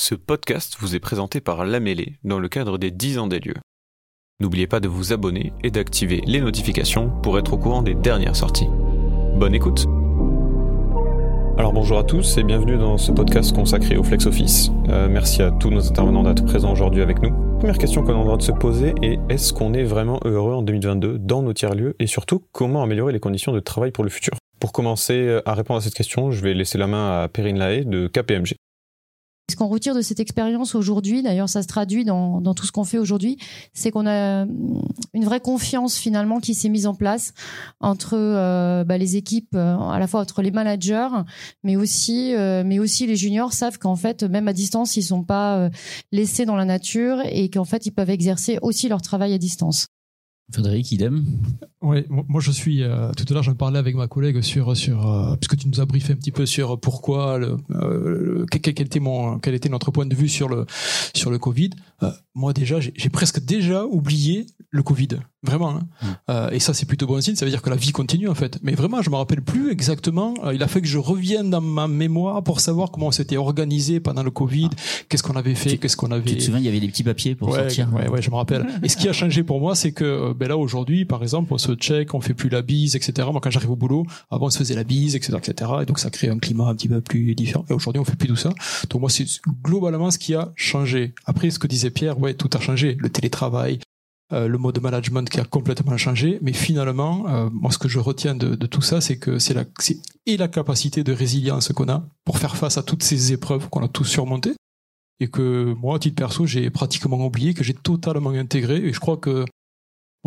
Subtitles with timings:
[0.00, 3.40] Ce podcast vous est présenté par La Mêlée dans le cadre des 10 ans des
[3.40, 3.56] lieux.
[4.38, 8.36] N'oubliez pas de vous abonner et d'activer les notifications pour être au courant des dernières
[8.36, 8.68] sorties.
[9.34, 9.86] Bonne écoute
[11.56, 14.70] alors bonjour à tous et bienvenue dans ce podcast consacré au Flex Office.
[14.90, 17.32] Euh, merci à tous nos intervenants d'être présents aujourd'hui avec nous.
[17.58, 20.54] Première question qu'on a le droit de se poser est est-ce qu'on est vraiment heureux
[20.54, 24.10] en 2022 dans nos tiers-lieux et surtout comment améliorer les conditions de travail pour le
[24.10, 24.34] futur?
[24.60, 27.84] Pour commencer à répondre à cette question, je vais laisser la main à Perrine Lahaye
[27.84, 28.54] de KPMG.
[29.50, 32.72] Ce qu'on retire de cette expérience aujourd'hui, d'ailleurs ça se traduit dans, dans tout ce
[32.72, 33.38] qu'on fait aujourd'hui,
[33.72, 34.44] c'est qu'on a
[35.14, 37.32] une vraie confiance finalement qui s'est mise en place
[37.80, 41.08] entre euh, bah, les équipes, euh, à la fois entre les managers,
[41.64, 45.24] mais aussi, euh, mais aussi les juniors savent qu'en fait, même à distance, ils sont
[45.24, 45.70] pas
[46.12, 49.86] laissés dans la nature et qu'en fait, ils peuvent exercer aussi leur travail à distance.
[50.50, 51.24] Frédéric, idem.
[51.82, 52.82] Oui, moi je suis.
[52.82, 55.80] Euh, tout à l'heure, j'en parlais avec ma collègue sur sur euh, puisque tu nous
[55.80, 59.90] as briefé un petit peu sur pourquoi le, euh, quel, était mon quel était notre
[59.90, 60.64] point de vue sur le
[61.14, 61.70] sur le Covid.
[62.34, 65.08] Moi déjà, j'ai presque déjà oublié le Covid,
[65.42, 65.80] vraiment.
[66.02, 66.18] Hein.
[66.28, 66.54] Mm.
[66.54, 67.34] et ça, c'est plutôt bon signe.
[67.34, 68.58] Ça veut dire que la vie continue en fait.
[68.62, 70.34] Mais vraiment, je me rappelle plus exactement.
[70.52, 73.98] il a fait que je revienne dans ma mémoire pour savoir comment on s'était organisé
[73.98, 74.76] pendant le Covid, ah.
[75.08, 76.30] qu'est-ce qu'on avait fait, qu'est-ce qu'on avait.
[76.30, 77.92] Tu te souviens, il y avait des petits papiers pour sortir.
[77.92, 78.66] Ouais, ouais, je me rappelle.
[78.82, 81.58] et ce qui a changé pour moi, c'est que ben là aujourd'hui, par exemple, on
[81.58, 83.28] se check, on fait plus la bise, etc.
[83.32, 85.70] Moi, quand j'arrive au boulot, avant on se faisait la bise, etc., etc.
[85.82, 87.64] Et donc ça crée un climat un petit peu plus différent.
[87.68, 88.52] Et aujourd'hui, on fait plus tout ça.
[88.90, 89.26] Donc moi, c'est
[89.64, 91.14] globalement ce qui a changé.
[91.24, 92.96] Après, ce que disait Pierre, ouais, tout a changé.
[92.98, 93.80] Le télétravail,
[94.32, 96.38] euh, le mode de management qui a complètement changé.
[96.42, 99.64] Mais finalement, euh, moi, ce que je retiens de, tout ça, c'est que c'est la,
[100.26, 103.84] et la capacité de résilience qu'on a pour faire face à toutes ces épreuves qu'on
[103.84, 104.54] a tous surmontées.
[105.20, 108.76] Et que moi, à titre perso, j'ai pratiquement oublié, que j'ai totalement intégré.
[108.76, 109.44] Et je crois que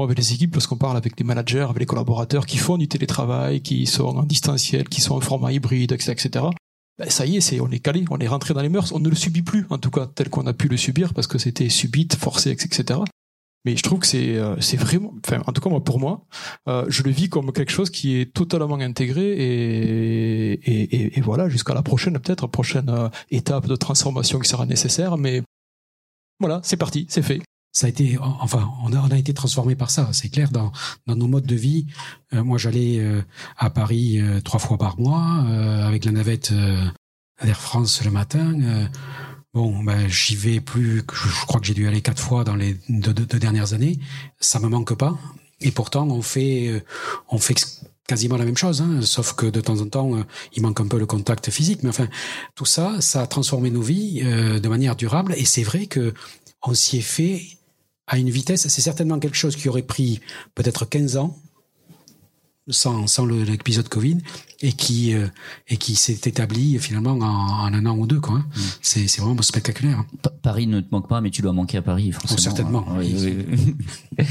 [0.04, 3.62] avec les équipes, lorsqu'on parle avec les managers, avec les collaborateurs qui font du télétravail,
[3.62, 6.46] qui sont en distanciel, qui sont en format hybride, etc., etc.
[6.98, 9.10] Ben, ça y est, on est calé, on est rentré dans les mœurs, on ne
[9.10, 11.70] le subit plus, en tout cas tel qu'on a pu le subir, parce que c'était
[11.70, 13.00] subite, forcé, etc.
[13.64, 16.26] Mais je trouve que c'est, euh, c'est vraiment, enfin, en tout cas moi pour moi,
[16.68, 21.48] euh, je le vis comme quelque chose qui est totalement intégré et, et, et, voilà
[21.48, 25.16] jusqu'à la prochaine peut-être prochaine euh, étape de transformation qui sera nécessaire.
[25.18, 25.44] Mais
[26.40, 30.10] voilà, c'est parti, c'est fait ça a été, enfin, on a, été transformé par ça,
[30.12, 30.72] c'est clair, dans,
[31.08, 31.88] nos modes de vie.
[32.34, 33.22] Euh, moi, j'allais euh,
[33.58, 35.46] à Paris euh, trois fois par mois
[35.86, 36.54] avec la navette
[37.42, 38.90] d'Air France le matin.
[39.54, 42.78] bon, ben, j'y vais plus, je, crois que j'ai dû aller quatre fois dans les
[42.90, 44.00] deux, deux, dernières années.
[44.40, 45.18] Ça me manque pas.
[45.62, 46.84] Et pourtant, on fait,
[47.30, 47.56] on fait
[48.08, 50.12] quasiment la même chose, hein, sauf que de temps en temps,
[50.54, 51.84] il manque un peu le contact physique.
[51.84, 52.10] Mais enfin,
[52.56, 55.34] tout ça, ça a transformé nos vies de manière durable.
[55.38, 56.14] Et c'est vrai que
[56.64, 57.42] on s'y est fait
[58.08, 60.20] à une vitesse, c'est certainement quelque chose qui aurait pris
[60.56, 61.38] peut-être 15 ans
[62.68, 64.20] sans, sans l'épisode Covid
[64.62, 65.28] et qui euh,
[65.68, 68.36] et qui s'est établi finalement en, un an ou deux quoi.
[68.36, 68.46] Hein.
[68.56, 68.60] Mm.
[68.82, 70.00] C'est c'est vraiment spectaculaire.
[70.00, 70.30] Hein.
[70.42, 72.38] Paris ne te manque pas, mais tu dois manquer à Paris forcément.
[72.38, 72.86] Oh, certainement.
[72.90, 74.24] Hein.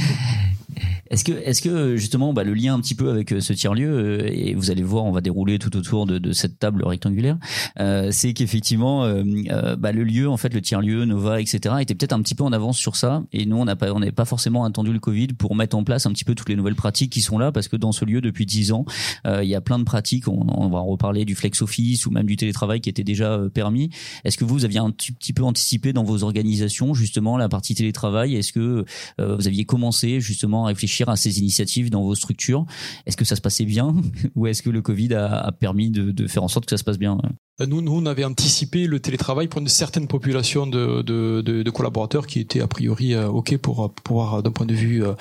[1.11, 3.91] Est-ce que, est-ce que justement, bah, le lien un petit peu avec euh, ce tiers-lieu,
[3.91, 7.37] euh, et vous allez voir, on va dérouler tout autour de, de cette table rectangulaire,
[7.81, 12.13] euh, c'est qu'effectivement, euh, bah, le lieu, en fait, le tiers-lieu, Nova, etc., était peut-être
[12.13, 14.25] un petit peu en avance sur ça, et nous, on n'a pas, on n'avait pas
[14.25, 17.11] forcément attendu le Covid pour mettre en place un petit peu toutes les nouvelles pratiques
[17.11, 18.85] qui sont là, parce que dans ce lieu, depuis dix ans,
[19.25, 20.29] il y a plein de pratiques.
[20.29, 23.41] On, on, va en reparler du flex office ou même du télétravail qui était déjà
[23.53, 23.91] permis.
[24.25, 28.37] Est-ce que vous aviez un petit peu anticipé dans vos organisations justement la partie télétravail?
[28.37, 28.85] Est-ce que
[29.19, 32.67] vous aviez commencé justement à réfléchir à ces initiatives dans vos structures
[33.07, 33.95] Est-ce que ça se passait bien
[34.35, 36.99] ou est-ce que le Covid a, permis de, faire en sorte que ça se passe
[36.99, 37.19] bien
[37.61, 42.41] euh, nous, nous, on avait anticipé le télétravail pour une certaine population de, collaborateurs qui
[42.41, 45.15] étaient a priori euh, ok pour pouvoir, d'un point de vue euh,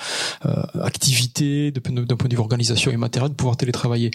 [0.82, 1.80] activité, d'un
[2.16, 4.10] point de vue organisation et matériel, pouvoir télétravailler.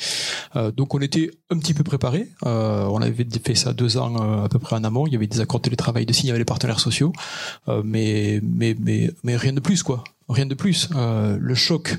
[0.76, 2.30] donc, on était un petit peu préparé.
[2.44, 5.08] on avait fait ça deux ans à peu près en amont.
[5.08, 7.14] Il y avait des accords de télétravail de signer avec les partenaires sociaux,
[7.84, 10.04] mais, mais, mais, mais rien de plus quoi.
[10.28, 10.90] Rien de plus.
[10.94, 11.96] le choc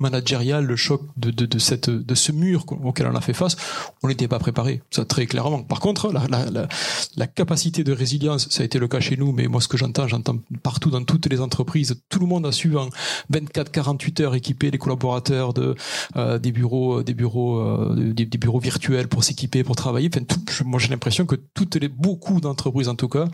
[0.00, 3.56] managérial, le choc de, de, de, cette, de ce mur auquel on a fait face,
[4.02, 5.62] on n'était pas préparé, ça très clairement.
[5.62, 6.68] Par contre, la, la, la,
[7.16, 9.76] la, capacité de résilience, ça a été le cas chez nous, mais moi ce que
[9.76, 12.88] j'entends, j'entends partout dans toutes les entreprises, tout le monde a su en
[13.32, 15.74] 24-48 heures équiper les collaborateurs de
[16.16, 20.08] euh, des bureaux, des bureaux, euh, des, bureaux virtuels pour s'équiper, pour travailler.
[20.12, 23.26] Enfin, tout, moi j'ai l'impression que toutes les beaucoup d'entreprises en tout cas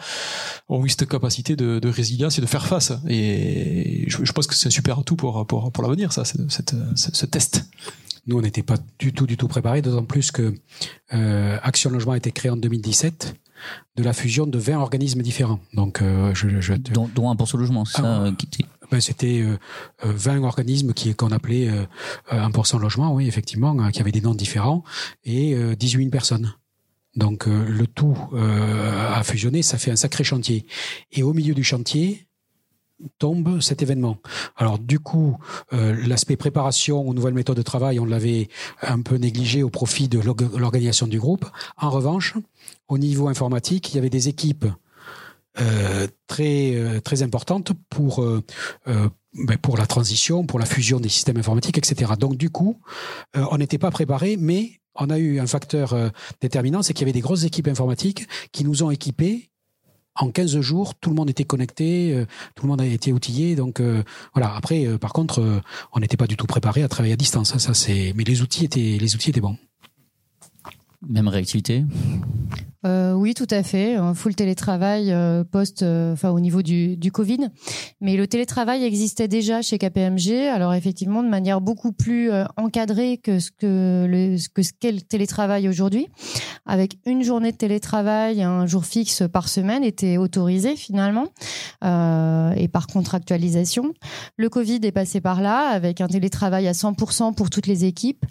[0.68, 2.92] ont eu cette capacité de, de résilience et de faire face.
[3.08, 6.24] Et je, je pense que c'est un super atout pour pour pour l'avenir, ça.
[6.94, 7.64] Ce test
[8.26, 10.54] Nous, on n'était pas du tout, du tout préparés, d'autant plus que
[11.12, 13.36] euh, Action Logement a été créé en 2017
[13.96, 15.60] de la fusion de 20 organismes différents.
[15.74, 18.30] Donc, euh, je, je dont, dont, un pour ce logement, ça ah,
[18.90, 19.56] ben, C'était euh,
[20.04, 21.84] 20 organismes qui qu'on appelait euh,
[22.30, 24.84] 1% logement, oui, effectivement, qui avaient des noms différents,
[25.24, 26.54] et 18 personnes.
[27.16, 30.66] Donc le tout a fusionné, ça fait un sacré chantier.
[31.12, 32.26] Et au milieu du chantier,
[33.18, 34.18] tombe cet événement.
[34.56, 35.36] Alors du coup,
[35.72, 38.48] l'aspect préparation aux nouvelles méthodes de travail, on l'avait
[38.82, 41.46] un peu négligé au profit de l'organisation du groupe.
[41.76, 42.34] En revanche,
[42.88, 44.66] au niveau informatique, il y avait des équipes
[45.58, 48.42] euh, très euh, très importante pour euh,
[48.86, 52.12] ben pour la transition, pour la fusion des systèmes informatiques, etc.
[52.18, 52.80] Donc du coup,
[53.34, 55.94] on n'était pas préparé, mais on a eu un facteur
[56.40, 59.50] déterminant, c'est qu'il y avait des grosses équipes informatiques qui nous ont équipés
[60.18, 62.24] en 15 jours, tout le monde était connecté,
[62.54, 63.56] tout le monde a été outillé.
[63.56, 63.80] Donc
[64.34, 64.54] voilà.
[64.54, 67.54] Après, par contre, on n'était pas du tout préparé à travailler à distance.
[67.54, 68.12] Hein, ça, c'est.
[68.16, 69.56] Mais les outils étaient, les outils étaient bons.
[71.02, 71.84] Même réactivité
[72.86, 73.96] euh, oui, tout à fait.
[74.14, 77.48] Full télétravail euh, post, euh, enfin au niveau du, du Covid.
[78.00, 80.48] Mais le télétravail existait déjà chez KPMG.
[80.52, 86.06] Alors effectivement, de manière beaucoup plus encadrée que ce que ce qu'est le télétravail aujourd'hui,
[86.64, 91.26] avec une journée de télétravail, un jour fixe par semaine était autorisé finalement
[91.82, 93.92] et par contractualisation.
[94.36, 98.24] Le Covid est passé par là avec un télétravail à 100% pour toutes les équipes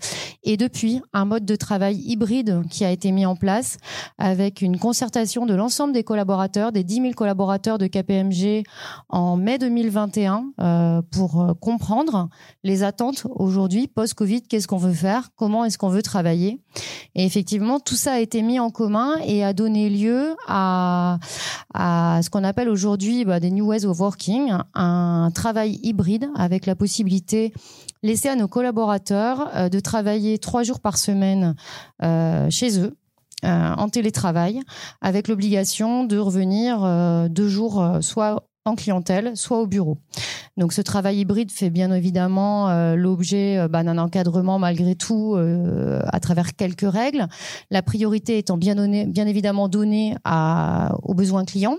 [0.44, 3.77] et depuis un mode de travail hybride qui a été mis en place
[4.17, 8.63] avec une concertation de l'ensemble des collaborateurs, des 10 000 collaborateurs de KPMG
[9.09, 12.29] en mai 2021 euh, pour euh, comprendre
[12.63, 16.62] les attentes aujourd'hui post-Covid, qu'est-ce qu'on veut faire, comment est-ce qu'on veut travailler.
[17.15, 21.19] Et effectivement, tout ça a été mis en commun et a donné lieu à,
[21.73, 26.65] à ce qu'on appelle aujourd'hui bah, des New Ways of Working, un travail hybride avec
[26.65, 27.53] la possibilité
[28.03, 31.56] laissée à nos collaborateurs euh, de travailler trois jours par semaine
[32.03, 32.95] euh, chez eux
[33.44, 34.62] euh, en télétravail,
[35.01, 39.97] avec l'obligation de revenir deux jours soit en clientèle, soit au bureau.
[40.57, 46.56] Donc ce travail hybride fait bien évidemment l'objet bah, d'un encadrement malgré tout à travers
[46.56, 47.27] quelques règles.
[47.69, 50.15] La priorité étant bien, bien évidemment donnée
[51.03, 51.77] aux besoins clients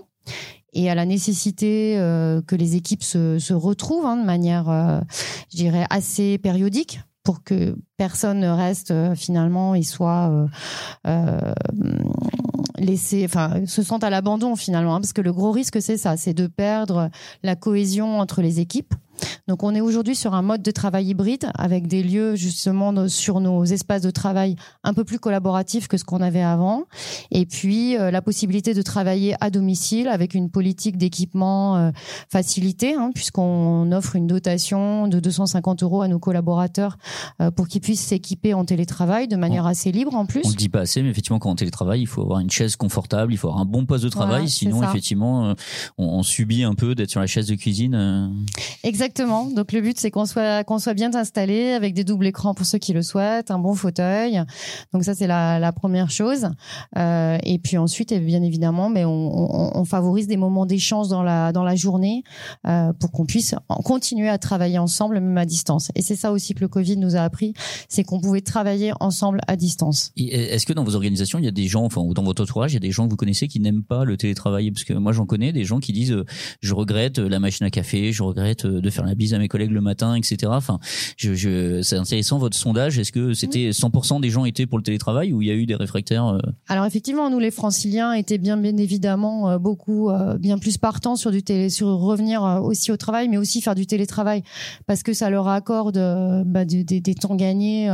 [0.77, 1.95] et à la nécessité
[2.47, 4.65] que les équipes se, retrouvent hein, de manière,
[5.51, 10.47] je dirais, assez périodique pour que personne ne reste euh, finalement et soit euh,
[11.07, 11.53] euh,
[12.77, 16.15] laissé, enfin, se sente à l'abandon finalement, hein, parce que le gros risque c'est ça,
[16.15, 17.09] c'est de perdre
[17.43, 18.93] la cohésion entre les équipes.
[19.47, 23.39] Donc on est aujourd'hui sur un mode de travail hybride avec des lieux justement sur
[23.39, 26.83] nos espaces de travail un peu plus collaboratifs que ce qu'on avait avant
[27.31, 31.91] et puis euh, la possibilité de travailler à domicile avec une politique d'équipement euh,
[32.29, 36.97] facilitée hein, puisqu'on offre une dotation de 250 euros à nos collaborateurs
[37.41, 40.41] euh, pour qu'ils puissent s'équiper en télétravail de manière assez libre en plus.
[40.45, 42.75] On le dit pas assez mais effectivement quand on télétravaille il faut avoir une chaise
[42.75, 45.53] confortable, il faut avoir un bon poste de travail sinon effectivement
[45.97, 48.35] on, on, subit un peu d'être sur la chaise de cuisine.
[48.83, 49.06] Exactement.
[49.15, 52.93] Donc le but c'est qu'on soit bien installé avec des doubles écrans pour ceux qui
[52.93, 54.41] le souhaitent, un bon fauteuil.
[54.93, 56.49] Donc ça c'est la, première chose.
[56.97, 61.51] Euh, et puis ensuite, bien évidemment, mais on, on, favorise des moments d'échange dans la
[61.51, 62.23] dans la journée
[62.67, 65.91] euh, pour qu'on puisse continuer à travailler ensemble même à distance.
[65.95, 67.53] Et c'est ça aussi que le Covid nous a appris,
[67.89, 70.11] c'est qu'on pouvait travailler ensemble à distance.
[70.17, 72.71] Est-ce que dans vos organisations, il y a des gens, enfin ou dans votre entourage,
[72.71, 74.71] il y a des gens que vous connaissez qui n'aiment pas le télétravail?
[74.71, 76.25] Parce que moi j'en connais des gens qui disent euh,
[76.61, 79.71] je regrette la machine à café, je regrette de faire la bise à mes collègues
[79.71, 80.51] le matin, etc.
[80.55, 80.79] Enfin,
[81.17, 82.99] je, je, c'est intéressant votre sondage.
[82.99, 85.65] Est-ce que c'était 100% des gens étaient pour le télétravail ou il y a eu
[85.65, 86.39] des réfractaires euh?
[86.67, 91.15] Alors effectivement, nous les Franciliens étaient bien, bien évidemment euh, beaucoup euh, bien plus partants
[91.15, 94.43] sur du télé, sur revenir aussi au travail, mais aussi faire du télétravail
[94.85, 95.97] parce que ça leur accorde
[96.45, 97.89] bah, des, des, temps gagnés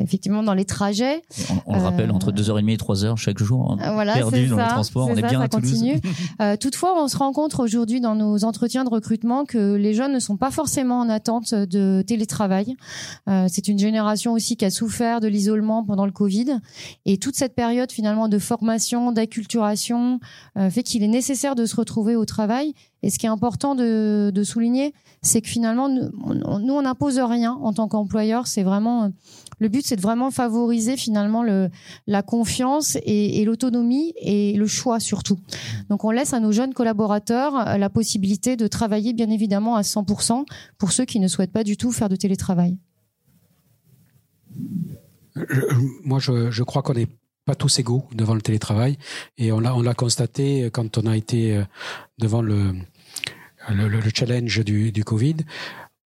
[0.00, 1.22] effectivement dans les trajets.
[1.66, 3.76] On, le rappelle entre 2h30 et 3h chaque jour.
[3.80, 5.84] Hein, voilà, perdu dans les transports, on est bien à Toulouse.
[6.60, 10.18] toutefois, on se rend compte aujourd'hui dans nos entretiens de recrutement que les jeunes ne
[10.18, 12.76] sont pas forcément en attente de télétravail.
[13.28, 16.58] Euh, c'est une génération aussi qui a souffert de l'isolement pendant le Covid
[17.04, 20.20] et toute cette période finalement de formation, d'acculturation
[20.56, 22.74] euh, fait qu'il est nécessaire de se retrouver au travail.
[23.02, 27.52] Et ce qui est important de, de souligner, c'est que finalement nous, on n'impose rien
[27.60, 28.46] en tant qu'employeur.
[28.46, 29.10] C'est vraiment
[29.62, 31.70] le but, c'est de vraiment favoriser finalement le,
[32.08, 35.38] la confiance et, l'autonomie et le choix surtout.
[35.88, 39.82] Donc on laisse à nos jeunes collaborateurs euh, la possibilité de travailler bien évidemment à
[39.82, 40.44] 100%
[40.78, 42.76] pour ceux qui ne souhaitent pas du tout faire de télétravail.
[46.04, 47.08] moi, je, crois qu'on n'est
[47.44, 48.98] pas tous égaux devant le télétravail
[49.38, 51.64] et on l'a on l'a constaté quand on a été euh,
[52.18, 52.74] devant le
[53.68, 55.36] le, le challenge du Covid.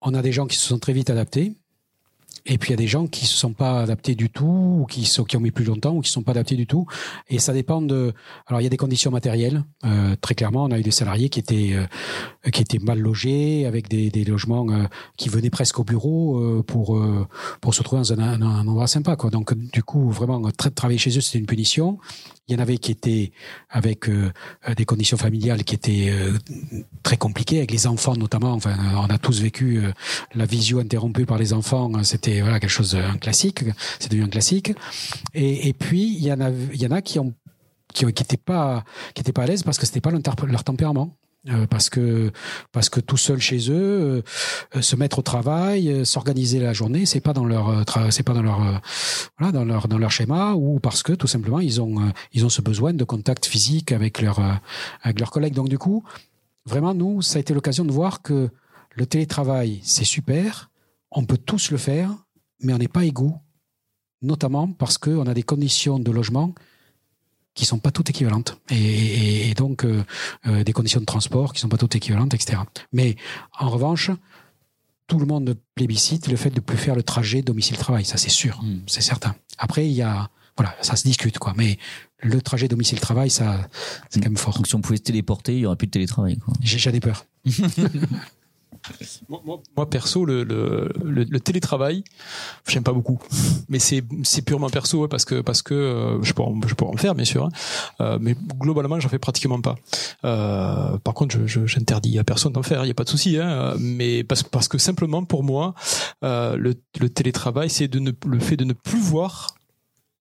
[0.02, 1.56] On a des gens qui se sont très vite adaptés
[2.46, 4.86] Et puis il y a des gens qui se sont pas adaptés du tout, ou
[4.86, 6.86] qui, sont, qui ont mis plus longtemps, ou qui sont pas adaptés du tout.
[7.28, 8.14] Et ça dépend de.
[8.46, 9.64] Alors il y a des conditions matérielles.
[9.84, 13.66] Euh, très clairement, on a eu des salariés qui étaient euh, qui étaient mal logés,
[13.66, 14.84] avec des, des logements euh,
[15.16, 16.98] qui venaient presque au bureau euh, pour
[17.60, 19.16] pour se trouver dans un, un, endroit sympa.
[19.16, 19.30] Quoi.
[19.30, 20.40] Donc du coup, vraiment,
[20.74, 21.98] travailler chez eux, c'était une punition.
[22.48, 23.32] Il y en avait qui étaient
[23.70, 24.08] avec
[24.76, 26.12] des conditions familiales qui étaient
[27.02, 28.52] très compliquées, avec les enfants notamment.
[28.52, 29.82] Enfin, on a tous vécu
[30.32, 31.90] la visio interrompue par les enfants.
[32.04, 33.64] C'était voilà quelque chose un classique.
[33.98, 34.72] C'est devenu un classique.
[35.34, 37.34] Et, et puis il y en a il y en a qui ont
[37.92, 38.84] qui n'étaient pas
[39.14, 41.16] qui étaient pas à l'aise parce que c'était pas leur tempérament.
[41.48, 42.32] Euh, parce que
[42.72, 44.24] parce que tout seul chez eux,
[44.74, 48.34] euh, se mettre au travail, euh, s'organiser la journée, c'est pas dans leur c'est pas
[48.34, 48.80] dans leur
[49.38, 52.48] voilà dans leur dans leur schéma ou parce que tout simplement ils ont ils ont
[52.48, 54.40] ce besoin de contact physique avec leur
[55.02, 55.54] avec leurs collègues.
[55.54, 56.02] Donc du coup,
[56.64, 58.50] vraiment nous, ça a été l'occasion de voir que
[58.94, 60.70] le télétravail c'est super,
[61.12, 62.10] on peut tous le faire,
[62.60, 63.36] mais on n'est pas égaux,
[64.20, 66.54] notamment parce que on a des conditions de logement
[67.56, 70.04] qui sont pas toutes équivalentes et, et, donc euh,
[70.46, 72.58] euh, des conditions de transport qui sont pas toutes équivalentes, etc.
[72.92, 73.16] Mais
[73.58, 74.10] en revanche,
[75.08, 78.60] tout le monde plébiscite le fait de plus faire le trajet domicile-travail, ça c'est sûr,
[78.62, 78.82] hmm.
[78.86, 79.34] c'est certain.
[79.58, 81.78] Après, il y a voilà, ça se discute quoi, mais
[82.20, 83.68] le trajet domicile-travail, ça
[84.10, 84.54] c'est quand même fort.
[84.54, 86.38] Donc si on pouvait se téléporter, il y aurait plus de télétravail.
[86.62, 87.26] J'en ai peur.
[89.28, 92.04] Moi, perso, le, le, le, télétravail,
[92.66, 93.18] j'aime pas beaucoup.
[93.68, 94.02] Mais c'est,
[94.44, 95.34] purement perso parce que
[95.74, 97.48] euh, je pourrais en faire bien sûr, hein.
[98.00, 99.76] euh, mais globalement j'en fais pratiquement pas.
[100.24, 103.38] Euh, par contre, j'interdis à personne d'en faire, il y a pas de souci.
[103.38, 105.74] Hein, mais parce que simplement pour moi,
[106.22, 109.54] le, le télétravail, c'est le fait de ne plus voir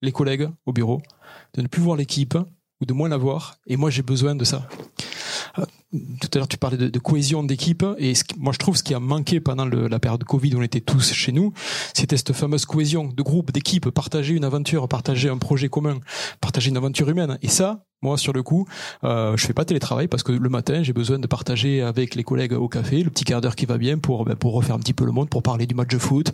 [0.01, 1.01] les collègues au bureau,
[1.53, 2.37] de ne plus voir l'équipe
[2.81, 3.55] ou de moins la voir.
[3.67, 4.67] Et moi, j'ai besoin de ça
[5.91, 8.93] tout à l'heure tu parlais de, cohésion d'équipe et ce, moi je trouve ce qui
[8.93, 11.53] a manqué pendant la période de Covid où on était tous chez nous,
[11.93, 15.99] c'était cette fameuse cohésion de groupe, d'équipe, partager une aventure, partager un projet commun,
[16.41, 17.37] partager une aventure humaine.
[17.41, 18.67] Et ça, moi, sur le coup,
[19.03, 22.23] euh, je fais pas télétravail parce que le matin, j'ai besoin de partager avec les
[22.23, 24.79] collègues au café le petit quart d'heure qui va bien pour ben, pour refaire un
[24.79, 26.31] petit peu le monde, pour parler du match de foot,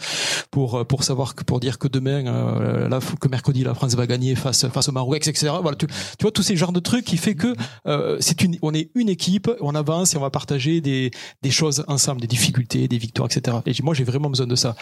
[0.50, 3.96] pour euh, pour savoir que pour dire que demain, euh, là, que mercredi, la France
[3.96, 5.54] va gagner face face au Maroc, etc.
[5.62, 7.56] Voilà, tu, tu vois tous ces genres de trucs qui fait que
[7.88, 11.52] euh, c'est une, on est une équipe, on avance et on va partager des des
[11.52, 13.58] choses ensemble, des difficultés, des victoires, etc.
[13.66, 14.76] Et moi, j'ai vraiment besoin de ça.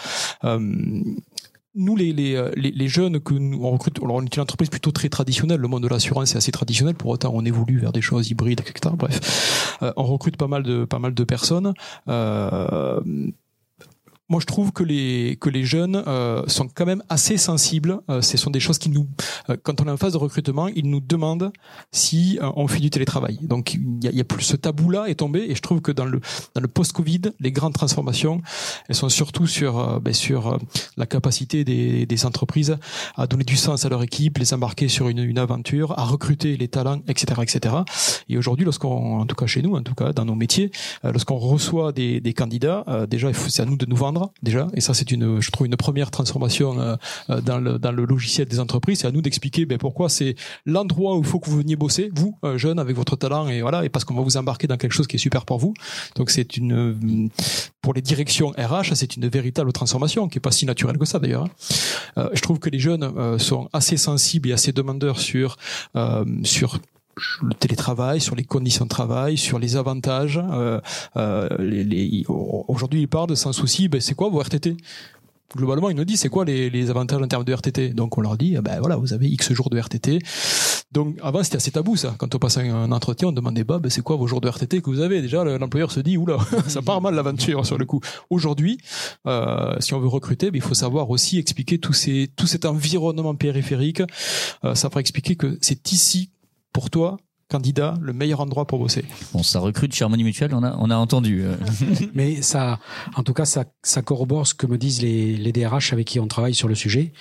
[1.74, 5.08] Nous, euh, les, jeunes que nous on recrute, alors on est une entreprise plutôt très
[5.08, 5.60] traditionnelle.
[5.60, 6.96] Le monde de l'assurance est assez traditionnel.
[6.96, 8.92] Pour autant, on évolue vers des choses hybrides, etc.
[8.98, 11.72] Bref, euh, on recrute pas mal de pas mal de personnes.
[12.08, 13.00] Euh,
[14.30, 18.00] moi je trouve que les que les jeunes euh, sont quand même assez sensibles.
[18.08, 19.08] Euh, ce sont des choses qui nous,
[19.50, 21.52] euh, quand on est en phase de recrutement, ils nous demandent
[21.90, 23.38] si euh, on fait du télétravail.
[23.42, 25.80] Donc il y a, y a, plus ce tabou là est tombé et je trouve
[25.80, 26.20] que dans le
[26.54, 28.40] dans le post-Covid, les grandes transformations,
[28.88, 30.58] elles sont surtout sur ben, sur
[30.96, 32.78] la capacité des, des entreprises
[33.16, 36.56] à donner du sens à leur équipe, les embarquer sur une, une aventure, à recruter
[36.56, 37.74] les talents, etc., etc.
[38.28, 40.70] Et aujourd'hui, lorsqu'on, en tout cas chez nous, en tout cas dans nos métiers,
[41.02, 44.94] lorsqu'on reçoit des, des candidats, déjà c'est à nous de nous vendre déjà, et ça
[44.94, 46.96] c'est une, je trouve une première transformation euh,
[47.30, 49.00] euh, dans, le, dans le logiciel des entreprises.
[49.00, 50.34] C'est à nous d'expliquer ben, pourquoi c'est
[50.66, 53.62] l'endroit où il faut que vous veniez bosser, vous euh, jeunes avec votre talent et
[53.62, 55.74] voilà, et parce qu'on va vous embarquer dans quelque chose qui est super pour vous.
[56.16, 57.30] Donc c'est une,
[57.82, 61.18] pour les directions RH, c'est une véritable transformation qui est pas si naturelle que ça
[61.18, 61.46] d'ailleurs.
[62.16, 62.28] Hein.
[62.32, 65.56] je trouve que les jeunes sont assez sensibles et assez demandeurs sur
[66.44, 66.80] sur
[67.42, 70.40] le télétravail, sur les conditions de travail, sur les avantages.
[70.52, 70.80] Euh,
[71.16, 74.76] euh, les, les, Aujourd'hui, ils parlent sans souci, ben, c'est quoi vos RTT
[75.56, 77.90] Globalement, ils nous disent c'est quoi les, les, avantages en termes de RTT.
[77.90, 80.20] Donc on leur dit, ben voilà, vous avez X jours de RTT.
[80.92, 82.14] Donc avant c'était assez tabou ça.
[82.18, 84.80] Quand on passe un entretien, on demandait bah ben, c'est quoi vos jours de RTT
[84.80, 85.22] que vous avez?
[85.22, 88.00] Déjà l'employeur se dit oula, ça part mal l'aventure sur le coup.
[88.28, 88.78] Aujourd'hui,
[89.26, 92.64] euh, si on veut recruter, ben, il faut savoir aussi expliquer tout ces tout cet
[92.64, 94.02] environnement périphérique.
[94.64, 96.30] Euh, ça va expliquer que c'est ici
[96.72, 97.16] pour toi
[97.50, 100.88] candidat, le meilleur endroit pour bosser Bon, ça recrute chez Harmonie Mutuelle, on a, on
[100.88, 101.42] a entendu.
[101.42, 101.56] Euh.
[102.14, 102.78] Mais ça,
[103.16, 106.20] en tout cas, ça, ça corrobore ce que me disent les, les DRH avec qui
[106.20, 107.12] on travaille sur le sujet.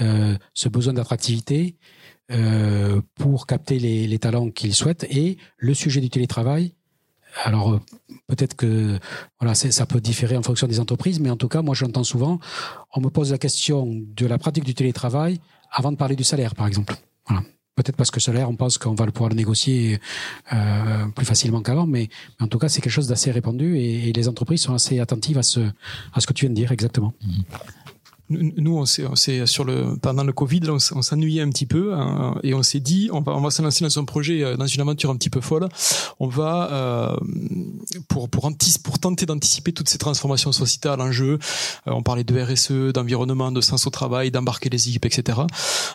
[0.00, 1.76] Euh, ce besoin d'attractivité
[2.30, 6.74] euh, pour capter les, les talents qu'ils souhaitent et le sujet du télétravail.
[7.44, 7.80] Alors
[8.28, 8.98] peut-être que
[9.40, 12.38] voilà, ça peut différer en fonction des entreprises, mais en tout cas, moi, j'entends souvent,
[12.94, 15.40] on me pose la question de la pratique du télétravail
[15.70, 16.94] avant de parler du salaire, par exemple.
[17.26, 17.42] Voilà.
[17.82, 19.98] Peut-être parce que salaire, on pense qu'on va le pouvoir le négocier
[20.52, 22.08] euh, plus facilement qu'avant, mais,
[22.40, 25.42] en tout cas, c'est quelque chose d'assez répandu et, les entreprises sont assez attentives à
[25.42, 25.60] ce,
[26.12, 27.12] à ce que tu viens de dire exactement.
[28.28, 32.54] Nous, on s'est, sur le, pendant le Covid, on, s'ennuyait un petit peu hein, et
[32.54, 34.80] on s'est dit, on va, on va se lancer dans un projet, euh, dans une
[34.80, 35.68] aventure un petit peu folle.
[36.20, 37.16] On va, euh,
[38.08, 38.50] pour, pour,
[38.84, 41.38] pour tenter d'anticiper toutes ces transformations sociétales en jeu,
[41.86, 45.40] euh, on parlait de RSE, d'environnement, de sens au travail, d'embarquer les équipes, etc.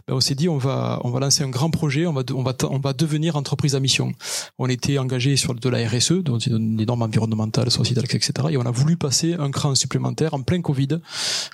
[0.08, 2.44] Ben, on s'est dit, on va, on va lancer un grand projet, on va, on
[2.44, 4.12] va, on va devenir entreprise à mission.
[4.60, 8.32] On était engagé sur de la RSE, donc des normes environnementales, sociétales, etc.
[8.52, 11.00] Et on a voulu passer un cran supplémentaire en plein Covid,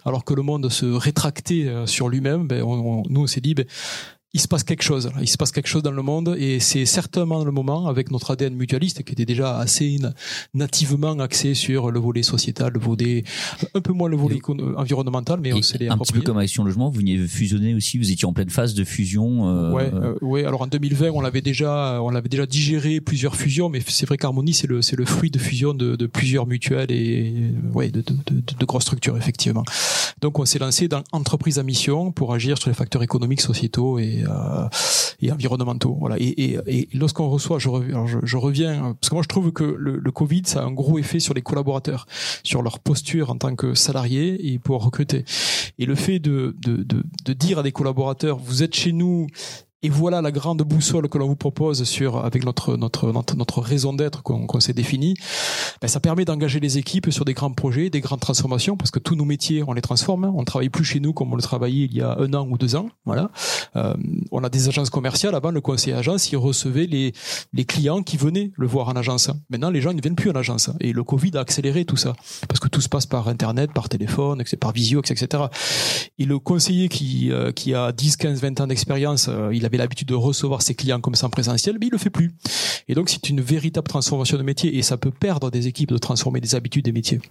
[0.06, 3.66] alors que le monde se rétracter euh, sur lui-même, ben nous on s'est dit ben,
[4.34, 5.12] il se passe quelque chose.
[5.22, 8.32] Il se passe quelque chose dans le monde et c'est certainement le moment avec notre
[8.32, 9.98] ADN mutualiste qui était déjà assez
[10.56, 13.24] nativement axé sur le volet sociétal, le volet
[13.76, 14.40] un peu moins le volet
[14.76, 16.90] environnemental, mais on s'est un petit peu comme Action Logement.
[16.90, 18.00] Vous venez fusionner aussi.
[18.00, 19.48] Vous étiez en pleine phase de fusion.
[19.48, 19.72] Euh...
[19.72, 20.46] Ouais, euh, ouais.
[20.46, 24.18] Alors en 2020, on l'avait déjà, on l'avait déjà digéré plusieurs fusions, mais c'est vrai
[24.18, 27.34] qu'Harmonie c'est le c'est le fruit de fusion de, de plusieurs mutuelles et
[27.74, 29.64] ouais de, de, de, de grosses structures effectivement.
[30.22, 34.00] Donc on s'est lancé dans entreprise à mission pour agir sur les facteurs économiques, sociétaux
[34.00, 34.68] et euh,
[35.22, 35.96] et, environnementaux.
[36.00, 36.18] Voilà.
[36.20, 39.98] Et, et, lorsqu'on reçoit, je, reviens, je, reviens parce que moi je trouve que le,
[39.98, 42.06] le, Covid ça a un gros effet sur les collaborateurs,
[42.44, 45.26] sur leur posture en tant que salariés et pour recruter.
[45.80, 49.28] Et le fait de, de, de, de dire à des collaborateurs, vous êtes chez nous
[49.84, 53.94] et voilà la grande boussole que l'on vous propose sur avec notre notre notre, raison
[53.94, 55.14] d'être qu'on s'est défini.
[55.82, 59.00] Ben, ça permet d'engager les équipes sur des grands projets, des grandes transformations, parce que
[59.00, 60.32] tous nos métiers on les transforme.
[60.34, 62.48] On ne travaille plus chez nous comme on le travaillait il y a un an
[62.50, 62.88] ou deux ans.
[63.06, 63.30] Voilà.
[63.76, 63.94] Euh,
[64.32, 65.36] on a des agences commerciales.
[65.36, 67.14] Avant, le conseiller agence, il recevait les
[67.52, 69.30] les clients qui venaient le voir en agence.
[69.50, 70.70] Maintenant, les gens ne viennent plus en agence.
[70.80, 72.14] Et le Covid a accéléré tout ça,
[72.48, 75.44] parce que tout se passe par internet, par téléphone, par visio, etc.
[76.20, 79.70] Et le conseiller qui euh, qui a 10, 15, 20 ans d'expérience, euh, il a
[79.78, 82.34] l'habitude de recevoir ses clients comme ça en présentiel, mais il le fait plus.
[82.88, 85.98] Et donc c'est une véritable transformation de métier et ça peut perdre des équipes de
[85.98, 87.22] transformer des habitudes des métiers.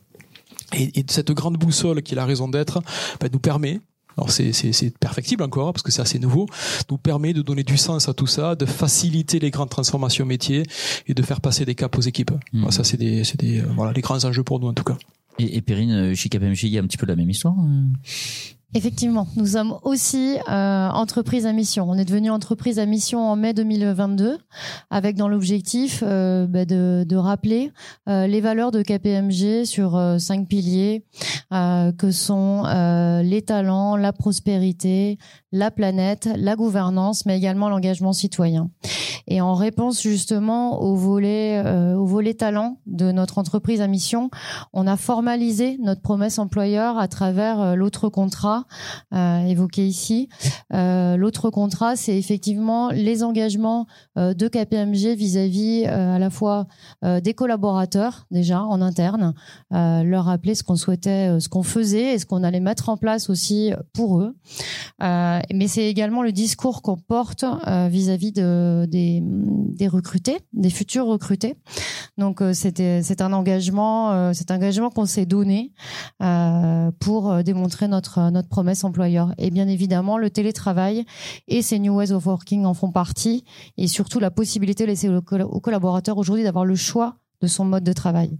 [0.75, 2.81] Et, cette grande boussole qui est la raison d'être
[3.21, 3.81] bah, nous permet
[4.17, 6.47] alors c'est, perfectible encore parce que c'est assez nouveau,
[6.91, 10.65] nous permet de donner du sens à tout ça, de faciliter les grandes transformations métiers
[11.07, 12.33] et de faire passer des caps aux équipes.
[12.53, 12.71] Mmh.
[12.71, 14.99] ça c'est des, des euh, voilà les grands enjeux pour nous en tout cas.
[15.39, 17.55] Et, et Perrine, euh, chez KPMG, il y a un petit peu la même histoire
[17.59, 17.87] euh?
[18.75, 21.91] Effectivement, nous sommes aussi euh, entreprise à mission.
[21.91, 24.39] On est devenu entreprise à mission en mai 2022,
[24.91, 27.71] avec dans l'objectif euh, bah, de, de, rappeler
[28.09, 31.05] euh, les valeurs de KPMG sur euh, cinq piliers
[31.53, 32.63] euh, que sont
[33.23, 35.19] les talents, la prospérité,
[35.53, 38.71] la planète, la gouvernance, mais également l'engagement citoyen.
[39.29, 44.31] Et en réponse justement au volet, euh, au volet talent de notre entreprise à mission,
[44.73, 48.62] on a formalisé notre promesse employeur à travers euh, l'autre contrat
[49.15, 50.29] euh, évoqué ici.
[50.73, 53.87] Euh, l'autre contrat, c'est effectivement les engagements
[54.19, 56.67] euh, de KPMG vis-à-vis à la fois
[57.03, 59.35] des collaborateurs déjà en interne,
[59.71, 63.31] leur rappeler ce qu'on souhaitait, ce qu'on faisait et ce qu'on allait mettre en place
[63.31, 64.35] aussi pour eux.
[65.01, 67.45] mais c'est également le discours qu'on porte
[67.89, 71.57] vis-à-vis de, des des, recrutés, des futurs recrutés.
[72.19, 75.73] Donc c'est un engagement, c'est un engagement qu'on s'est donné
[77.01, 79.35] pour démontrer notre notre promesse employeur.
[79.39, 81.05] Et bien évidemment, le télétravail
[81.49, 83.45] et ces new ways of working en font partie,
[83.79, 87.93] et surtout la possibilité laissée aux collaborateurs aujourd'hui d'avoir le choix de son mode de
[87.93, 88.39] travail,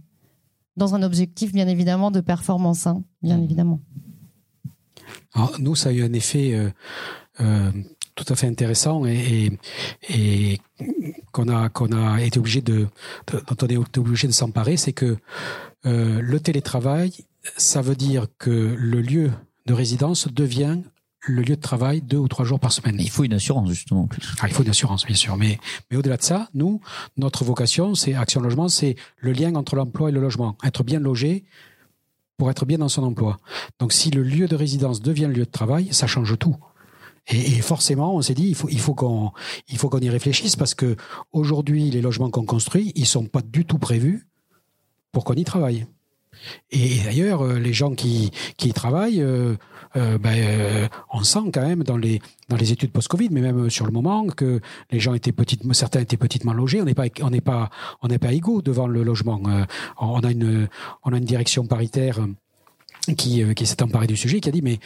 [0.77, 3.81] dans un objectif bien évidemment de performance, hein, bien évidemment.
[5.59, 6.71] nous, ça a eu un effet
[8.15, 9.51] tout à fait intéressant et,
[10.09, 10.59] et,
[11.31, 12.87] qu'on a qu'on a été obligé de,
[13.27, 15.17] dont on est obligé de s'emparer, c'est que
[15.85, 17.11] euh, le télétravail,
[17.57, 19.31] ça veut dire que le lieu
[19.65, 20.79] de résidence devient
[21.25, 22.97] le lieu de travail deux ou trois jours par semaine.
[22.99, 24.09] il faut une assurance justement.
[24.41, 25.57] Ah, il faut une assurance bien sûr, mais
[25.89, 26.81] mais au-delà de ça, nous
[27.17, 30.99] notre vocation, c'est Action Logement, c'est le lien entre l'emploi et le logement, être bien
[30.99, 31.45] logé
[32.37, 33.39] pour être bien dans son emploi.
[33.79, 36.57] Donc si le lieu de résidence devient le lieu de travail, ça change tout.
[37.27, 39.31] Et, et, forcément, on s'est dit, il faut, il faut qu'on,
[39.69, 40.97] il faut qu'on y réfléchisse parce que
[41.31, 44.27] aujourd'hui, les logements qu'on construit, ils sont pas du tout prévus
[45.13, 45.85] pour qu'on y travaille.
[46.71, 49.55] Et d'ailleurs, euh, les gens qui, y travaillent, euh,
[49.95, 52.19] euh, ben, on sent quand même dans les
[52.71, 54.59] études post-Covid, mais même sur le moment que
[54.91, 55.33] les gens étaient
[55.71, 56.81] certains étaient petitement logés.
[56.81, 57.69] On n'est pas on n'est pas
[58.21, 59.41] pas égaux devant le logement.
[59.99, 60.67] on a une
[61.03, 62.19] on a une direction paritaire
[63.17, 64.79] qui, s'est emparé du sujet, qui a dit mais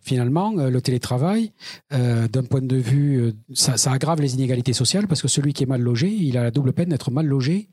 [0.00, 1.52] finalement le télétravail,
[1.90, 5.82] d'un point de vue, ça, aggrave les inégalités sociales parce que celui qui est mal
[5.82, 7.68] logé, il a la double peine d'être mal logé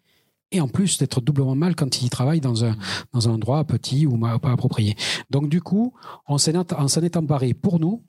[0.52, 2.76] et en plus d'être doublement mal quand il travaille dans un
[3.14, 4.96] dans un endroit petit ou pas approprié.
[5.30, 5.94] Donc du coup,
[6.28, 8.04] on s'en est, emparé pour nous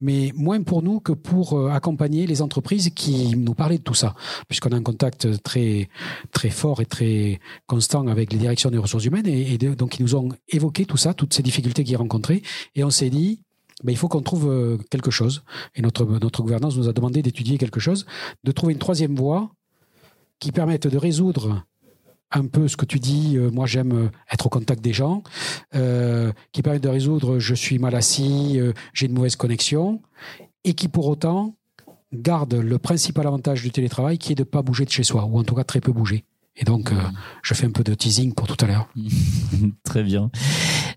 [0.00, 3.94] mais moins pour nous que pour euh, accompagner les entreprises qui nous parlaient de tout
[3.94, 4.14] ça,
[4.48, 5.88] puisqu'on a un contact très
[6.32, 10.14] très fort et très constant avec les directions des ressources humaines, et, donc ils nous
[10.16, 12.42] ont évoqué tout ça, toutes ces difficultés qu'ils rencontraient,
[12.74, 13.40] et on s'est dit,
[13.82, 15.42] ben, il faut qu'on trouve euh, quelque chose.
[15.74, 18.06] Et notre, notre gouvernance nous a demandé d'étudier quelque chose,
[18.44, 19.50] de trouver une troisième voie
[20.38, 21.64] qui permette de résoudre
[22.34, 25.22] un peu ce que tu dis, euh, moi j'aime euh, être au contact des gens,
[25.74, 28.60] euh, qui permet de résoudre je suis mal assis,
[28.92, 30.02] j'ai une mauvaise connexion,
[30.64, 31.54] et qui pour autant
[32.12, 35.24] garde le principal avantage du télétravail qui est de ne pas bouger de chez soi,
[35.24, 36.24] ou en tout cas très peu bouger.
[36.56, 36.92] Et donc,
[37.42, 38.88] je fais un peu de teasing pour tout à l'heure.
[39.82, 40.30] Très bien.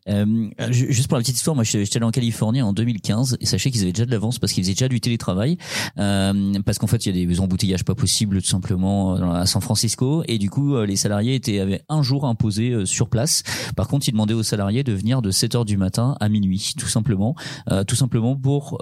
[0.10, 3.72] Euh, juste pour la petite histoire, moi j'étais allé en Californie en 2015 et sachez
[3.72, 5.58] qu'ils avaient déjà de l'avance parce qu'ils faisaient déjà du télétravail
[5.98, 9.62] euh, parce qu'en fait il y a des embouteillages pas possibles tout simplement à San
[9.62, 13.44] Francisco et du coup euh, les salariés étaient avaient un jour imposé euh, sur place.
[13.76, 16.74] Par contre ils demandaient aux salariés de venir de 7 heures du matin à minuit
[16.78, 17.36] tout simplement,
[17.72, 18.80] euh, tout simplement pour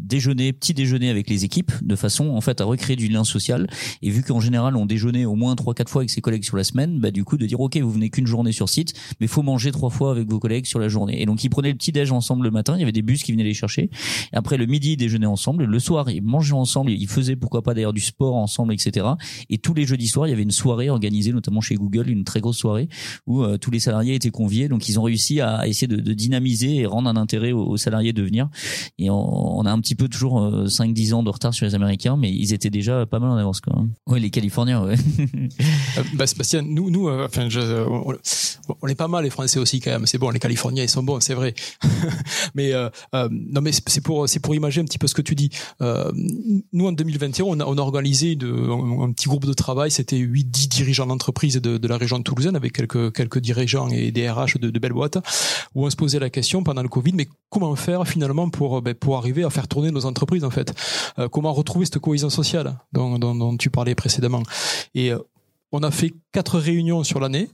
[0.00, 3.66] déjeuner, petit déjeuner avec les équipes de façon en fait à recréer du lien social
[4.02, 6.56] et vu qu'en général on déjeunait au moins trois quatre fois avec ses collègues sur
[6.56, 9.26] la semaine, bah du coup de dire ok vous venez qu'une journée sur site mais
[9.26, 11.20] faut manger trois fois avec vos collègues sur la journée.
[11.22, 13.22] Et donc ils prenaient le petit déj ensemble le matin, il y avait des bus
[13.22, 13.90] qui venaient les chercher.
[14.32, 17.74] Après le midi, ils déjeunaient ensemble, le soir, ils mangeaient ensemble, ils faisaient pourquoi pas
[17.74, 19.06] d'ailleurs du sport ensemble, etc.
[19.50, 22.24] Et tous les jeudis soirs, il y avait une soirée organisée, notamment chez Google, une
[22.24, 22.88] très grosse soirée
[23.26, 24.68] où euh, tous les salariés étaient conviés.
[24.68, 28.22] Donc ils ont réussi à essayer de, dynamiser et rendre un intérêt aux, salariés de
[28.22, 28.48] venir.
[28.98, 32.16] Et on, a un petit peu toujours 5-10 euh, ans de retard sur les Américains,
[32.16, 33.60] mais ils étaient déjà pas mal en avance.
[33.60, 33.84] Quoi.
[34.06, 34.94] Ouais, les Californiens, ouais.
[35.98, 38.14] euh, bah, Sébastien, nous, nous, euh, enfin, je, on,
[38.80, 40.06] on, est pas mal les Français aussi quand même.
[40.22, 41.52] Bon, les Californiens ils sont bons, c'est vrai.
[42.54, 45.22] mais euh, euh, non, mais c'est pour c'est pour imaginer un petit peu ce que
[45.22, 45.50] tu dis.
[45.80, 46.12] Euh,
[46.72, 49.90] nous en 2021, on a, organisé un, petit groupe de travail.
[49.90, 54.12] C'était 8-10 dirigeants d'entreprise de, de la région de Toulousaine avec quelques quelques dirigeants et
[54.12, 55.18] des RH de, de belles boîtes
[55.74, 58.94] où on se posait la question pendant le Covid, mais comment faire finalement pour ben,
[58.94, 60.72] pour arriver à faire tourner nos entreprises en fait?
[61.32, 64.44] Comment retrouver cette cohésion sociale dont, dont, tu parlais précédemment?
[64.94, 65.10] Et
[65.72, 67.48] on a fait quatre réunions sur l'année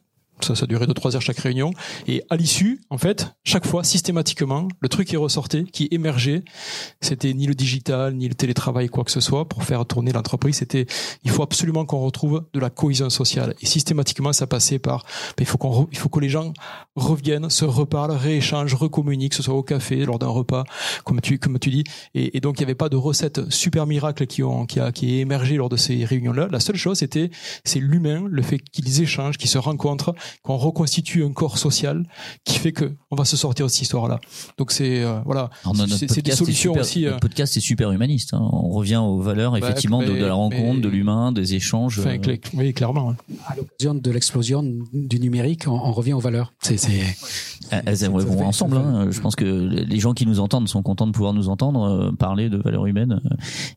[0.45, 1.71] ça, ça durait de trois heures chaque réunion.
[2.07, 6.43] Et à l'issue, en fait, chaque fois, systématiquement, le truc qui ressortait, qui émergeait,
[7.01, 10.57] c'était ni le digital, ni le télétravail, quoi que ce soit, pour faire tourner l'entreprise.
[10.57, 10.87] C'était,
[11.25, 13.55] il faut absolument qu'on retrouve de la cohésion sociale.
[13.61, 15.05] Et systématiquement, ça passait par,
[15.37, 16.53] ben, il faut qu'on, il faut que les gens
[16.97, 20.65] reviennent, se reparlent, rééchangent, recommuniquent, que ce soit au café, lors d'un repas,
[21.05, 21.85] comme tu, comme tu dis.
[22.15, 25.17] Et, donc, il n'y avait pas de recette super miracle qui ont, qui a, qui
[25.17, 26.49] est émergé lors de ces réunions-là.
[26.51, 27.31] La seule chose, c'était,
[27.65, 32.05] c'est l'humain, le fait qu'ils échangent, qu'ils se rencontrent, qu'on reconstitue un corps social
[32.45, 34.21] qui fait que on va se sortir de cette histoire-là.
[34.59, 35.51] Donc c'est euh, voilà,
[35.89, 37.03] c'est des solutions aussi.
[37.03, 38.35] Le euh, podcast est super humaniste.
[38.35, 38.41] Hein.
[38.53, 41.99] On revient aux valeurs bah, effectivement de, la rencontre, de l'humain, des échanges.
[41.99, 42.37] Enfin, euh.
[42.55, 43.15] oui, clairement.
[43.47, 44.63] À l'occasion de l'explosion
[44.93, 46.53] du numérique, on, revient aux valeurs.
[46.61, 46.77] C'est
[47.71, 48.77] elles aimeront ensemble.
[48.77, 49.09] Hein.
[49.11, 52.49] Je pense que les gens qui nous entendent sont contents de pouvoir nous entendre parler
[52.49, 53.21] de valeurs humaines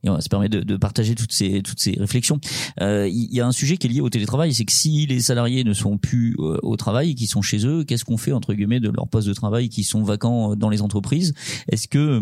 [0.03, 2.39] et on va se permettre de, de, partager toutes ces toutes ces réflexions.
[2.79, 5.63] Il y a un sujet qui est lié au télétravail, c'est que si les salariés
[5.63, 8.89] ne sont plus au travail, qui sont chez eux, qu'est-ce qu'on fait entre guillemets de
[8.89, 11.33] leurs postes de travail qui sont vacants dans les entreprises?
[11.69, 12.21] Est-ce que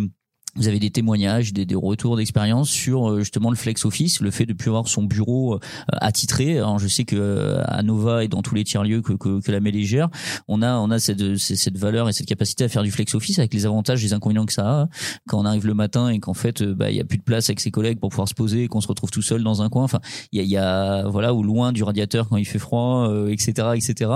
[0.55, 4.31] vous avez des témoignages, des, des retours d'expérience sur euh, justement le flex office, le
[4.31, 5.59] fait de plus avoir son bureau euh,
[5.91, 6.57] attitré.
[6.57, 9.41] Alors je sais que euh, à Nova et dans tous les tiers lieux que, que,
[9.41, 10.09] que la Mélégère,
[10.47, 13.39] on a on a cette, cette valeur et cette capacité à faire du flex office
[13.39, 14.87] avec les avantages les inconvénients que ça a
[15.27, 17.49] quand on arrive le matin et qu'en fait bah il y a plus de place
[17.49, 19.69] avec ses collègues pour pouvoir se poser et qu'on se retrouve tout seul dans un
[19.69, 19.83] coin.
[19.83, 19.99] Enfin
[20.31, 23.69] il y a, y a, voilà ou loin du radiateur quand il fait froid, etc
[23.75, 24.11] etc.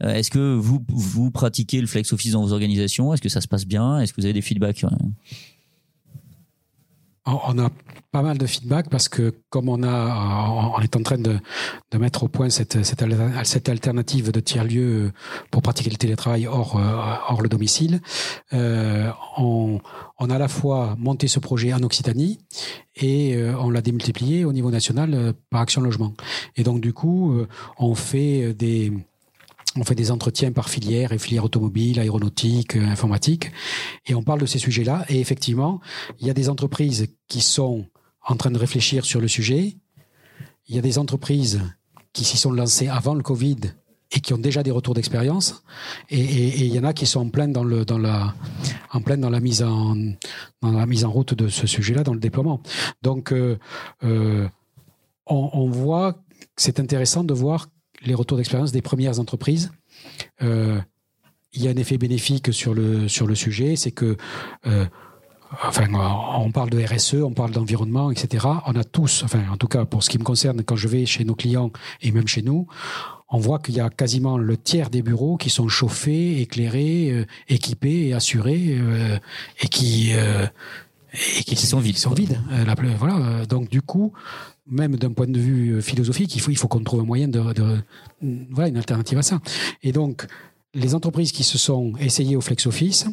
[0.00, 3.14] Est-ce que vous vous pratiquez le flex office dans vos organisations?
[3.14, 4.00] Est-ce que ça se passe bien?
[4.00, 4.84] Est-ce que vous avez des feedbacks?
[7.26, 7.70] On a
[8.12, 11.38] pas mal de feedback parce que comme on a, on est en train de,
[11.90, 13.04] de mettre au point cette, cette,
[13.44, 15.12] cette alternative de tiers lieu
[15.50, 18.00] pour pratiquer le télétravail hors, euh, hors le domicile,
[18.52, 19.80] euh, on,
[20.18, 22.38] on, a à la fois monté ce projet en Occitanie
[22.94, 26.14] et euh, on l'a démultiplié au niveau national euh, par Action Logement.
[26.56, 27.44] Et donc du coup,
[27.78, 28.92] on fait des
[29.76, 33.50] on fait des entretiens par filière et filière automobile, aéronautique, euh, informatique,
[34.06, 35.04] et on parle de ces sujets-là.
[35.08, 35.80] Et effectivement,
[36.18, 37.86] il y a des entreprises qui sont
[38.26, 39.76] en train de réfléchir sur le sujet.
[40.68, 41.60] Il y a des entreprises
[42.12, 43.58] qui s'y sont lancées avant le Covid
[44.12, 45.62] et qui ont déjà des retours d'expérience.
[46.10, 48.34] Et, il y en a qui sont en plein dans la
[48.92, 49.96] en dans la mise en
[50.62, 52.60] dans la mise en route de ce sujet-là, dans le déploiement.
[53.02, 53.58] Donc euh,
[54.04, 54.48] euh,
[55.26, 56.22] on, on voit
[56.56, 57.68] c'est intéressant de voir
[58.06, 59.70] les retours d'expérience des premières entreprises.
[60.42, 60.80] Euh,
[61.52, 64.16] il y a un effet bénéfique sur le, sujet, c'est que,
[64.66, 64.84] euh,
[65.64, 68.46] enfin, on parle de RSE, on parle d'environnement, etc.
[68.66, 71.06] On a tous, enfin, en tout cas, pour ce qui me concerne, quand je vais
[71.06, 71.70] chez nos clients
[72.02, 72.66] et même chez nous,
[73.28, 77.24] on voit qu'il y a quasiment le tiers des bureaux qui sont chauffés, éclairés, euh,
[77.48, 78.78] équipés et assurés,
[79.60, 80.12] et qui
[81.38, 81.94] et qui, sont vides.
[81.94, 82.38] Qui sont vides.
[82.52, 83.16] Euh, la, voilà.
[83.16, 84.12] euh, Donc du coup,
[84.66, 87.28] même d'un point de vue euh, philosophique, il faut il faut qu'on trouve un moyen
[87.28, 87.78] de, de
[88.50, 89.40] voilà une alternative à ça.
[89.82, 90.26] Et donc
[90.74, 93.06] les entreprises qui se sont essayées au flex office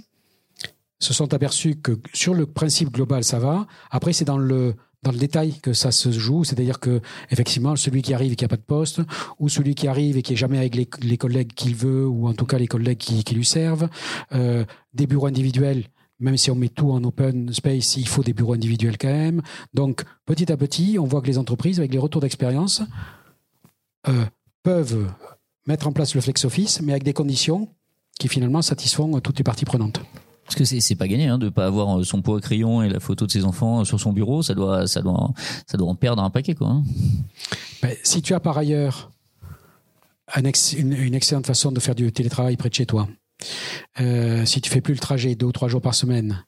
[0.99, 3.67] se sont aperçues que sur le principe global ça va.
[3.91, 8.01] Après c'est dans le dans le détail que ça se joue, c'est-à-dire que effectivement celui
[8.01, 9.01] qui arrive et qui a pas de poste,
[9.37, 12.27] ou celui qui arrive et qui est jamais avec les, les collègues qu'il veut, ou
[12.27, 13.89] en tout cas les collègues qui, qui lui servent,
[14.31, 14.63] euh,
[14.93, 15.83] des bureaux individuels.
[16.23, 19.41] Même si on met tout en open space, il faut des bureaux individuels quand même.
[19.73, 22.81] Donc petit à petit, on voit que les entreprises, avec les retours d'expérience,
[24.07, 24.25] euh,
[24.63, 25.07] peuvent
[25.67, 27.67] mettre en place le flex office, mais avec des conditions
[28.19, 29.99] qui finalement satisfont toutes les parties prenantes.
[30.45, 32.89] Parce que c'est pas gagné hein, de pas avoir euh, son pot à crayon et
[32.89, 35.33] la photo de ses enfants sur son bureau, ça doit ça doit
[35.67, 36.67] ça doit en perdre un paquet quoi.
[36.69, 36.83] hein.
[37.81, 39.11] Ben, si tu as par ailleurs
[40.35, 43.07] un ex- une, une excellente façon de faire du télétravail près de chez toi,
[43.99, 46.45] euh, si tu fais plus le trajet deux ou trois jours par semaine,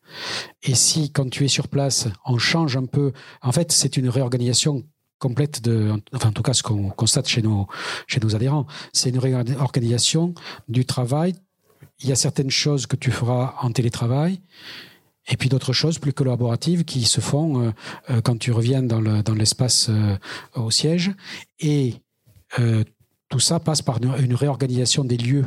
[0.64, 4.10] et si quand tu es sur place, on change un peu, en fait, c'est une
[4.10, 4.84] réorganisation
[5.20, 7.68] complète de, enfin en tout cas ce qu'on constate chez nos
[8.06, 10.34] chez nos adhérents, c'est une réorganisation
[10.68, 11.36] du travail.
[12.02, 14.42] Il y a certaines choses que tu feras en télétravail.
[15.28, 17.72] Et puis d'autres choses plus collaboratives qui se font euh,
[18.10, 20.18] euh, quand tu reviens dans le dans l'espace euh,
[20.56, 21.12] au siège.
[21.60, 21.96] Et
[23.30, 25.46] tout ça passe par une, réorganisation des lieux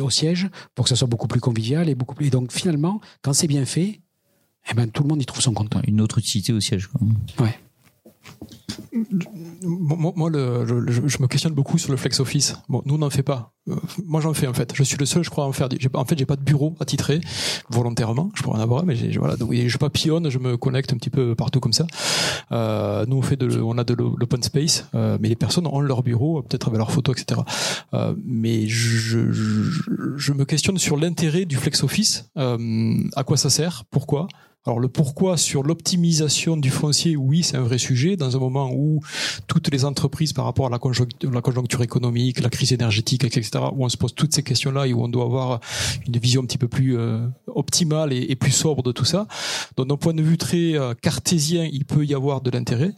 [0.00, 2.26] au siège pour que ça soit beaucoup plus convivial et beaucoup plus.
[2.26, 4.00] Et donc finalement, quand c'est bien fait,
[4.70, 5.72] eh ben tout le monde y trouve son compte.
[5.86, 7.00] Une autre utilité au siège quoi.
[9.62, 12.56] Moi, je, me questionne beaucoup sur le flex office.
[12.68, 13.52] Bon, nous on n'en fait pas.
[13.68, 14.72] Euh, moi j'en fais en fait.
[14.74, 15.68] Je suis le seul, je crois, à en faire.
[15.94, 17.20] En fait, j'ai pas de bureau attitré
[17.68, 18.30] volontairement.
[18.34, 19.36] Je pourrais en avoir, mais voilà.
[19.36, 21.86] Donc, je papillonne, je me connecte un petit peu partout comme ça.
[22.52, 25.66] Euh, nous on fait de, on a de l'o- l'open space, euh, mais les personnes
[25.66, 27.40] ont leur bureau, peut-être avec leurs photos, etc.
[28.24, 29.18] Mais je,
[30.32, 32.30] me questionne sur l'intérêt du flex office.
[32.36, 33.84] À quoi ça sert?
[33.90, 34.26] Pourquoi?
[34.66, 38.70] Alors le pourquoi sur l'optimisation du foncier, oui, c'est un vrai sujet dans un moment
[38.74, 39.00] où
[39.46, 43.88] toutes les entreprises par rapport à la conjoncture, économique, la crise énergétique, etc., où on
[43.88, 45.60] se pose toutes ces questions-là et où on doit avoir
[46.06, 49.26] une vision un petit peu plus euh, optimale et, et plus sobre de tout ça.
[49.78, 52.92] Donc d'un point de vue très euh, cartésien, il peut y avoir de l'intérêt.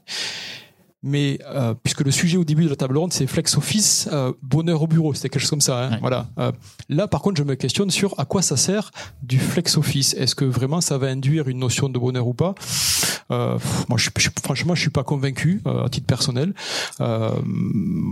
[1.05, 4.33] Mais euh, puisque le sujet au début de la table ronde c'est flex office, euh,
[4.43, 5.85] bonheur au bureau, c'était quelque chose comme ça.
[5.87, 5.99] Hein, Ouais.
[6.01, 6.29] Voilà.
[6.39, 6.53] Euh,
[6.89, 8.91] là, par contre, je me questionne sur à quoi ça sert
[9.23, 10.15] du flex office.
[10.15, 12.55] Est-ce que vraiment ça va induire une notion de bonheur ou pas?
[13.31, 16.55] Euh, pff, Moi, je, je- franchement, je suis pas convaincu euh, à titre personnel.
[17.01, 17.31] Euh,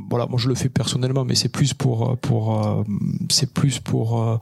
[0.08, 2.82] voilà, moi je le fais personnellement, mais c'est plus pour pour euh,
[3.30, 4.40] c'est plus pour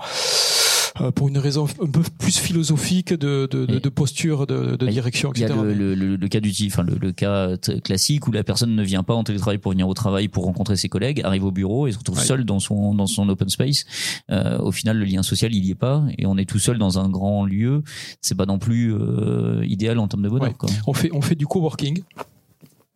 [1.15, 4.91] pour une raison un peu plus philosophique de, de, de, de posture, de, de Et
[4.91, 5.61] direction, Il y a etc.
[5.65, 8.75] le, le, le, le cas d'uti- enfin le, le cas t- classique où la personne
[8.75, 11.51] ne vient pas en télétravail pour venir au travail pour rencontrer ses collègues, arrive au
[11.53, 12.25] bureau et se retrouve Ouais.
[12.25, 13.85] seul dans son dans son open space.
[14.31, 16.79] Euh, au final, le lien social il y est pas et on est tout seul
[16.79, 17.83] dans un grand lieu.
[18.21, 20.49] C'est pas non plus euh, idéal en termes de bonheur.
[20.49, 20.55] Ouais.
[20.55, 20.69] Quoi.
[20.87, 22.03] On fait, on fait du coworking.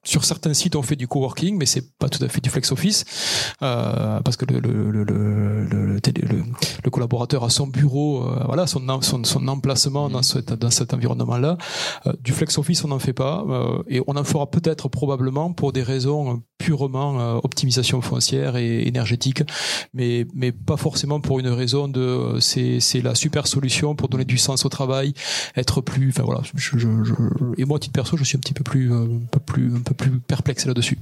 [0.04, 2.72] Sur certains sites, on fait du coworking, mais c'est pas tout à fait du flex
[2.72, 3.04] office,
[3.62, 6.42] euh, parce que le, le, le, le, le, télé- le-
[6.84, 10.92] le collaborateur a son bureau, euh, voilà, son, son, son emplacement dans, ce, dans cet
[10.92, 11.56] environnement-là.
[12.08, 15.52] Euh, du flex office, on n'en fait pas, euh, et on en fera peut-être probablement
[15.52, 19.42] pour des raisons purement euh, optimisation foncière et énergétique,
[19.94, 24.24] mais mais pas forcément pour une raison de c'est c'est la super solution pour donner
[24.24, 25.12] du sens au travail,
[25.56, 27.14] être plus, enfin voilà, je, je, je-
[27.56, 29.80] et moi à titre perso, je suis un petit peu plus un peu plus un
[29.80, 30.98] peu plus perplexe là-dessus.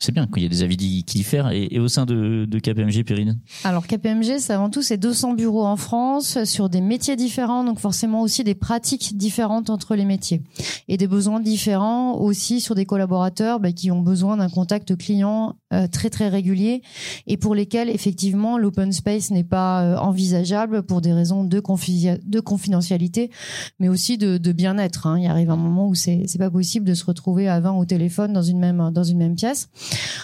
[0.00, 3.38] C'est bien qu'il y ait des avis qui diffèrent et, au sein de, KPMG, Perrine.
[3.62, 7.78] Alors KPMG, c'est avant tout c'est 200 bureaux en France sur des métiers différents, donc
[7.78, 10.42] forcément aussi des pratiques différentes entre les métiers
[10.88, 15.56] et des besoins différents aussi sur des collaborateurs bah, qui ont besoin d'un contact client
[15.72, 16.82] euh, très très régulier
[17.26, 22.20] et pour lesquels effectivement l'open space n'est pas euh, envisageable pour des raisons de, confi-
[22.22, 23.30] de confidentialité,
[23.78, 25.06] mais aussi de, bien-être.
[25.06, 25.18] hein.
[25.18, 28.32] Il arrive un moment où c'est pas possible de se retrouver à 20 au téléphone
[28.32, 29.68] dans une même dans une même pièce.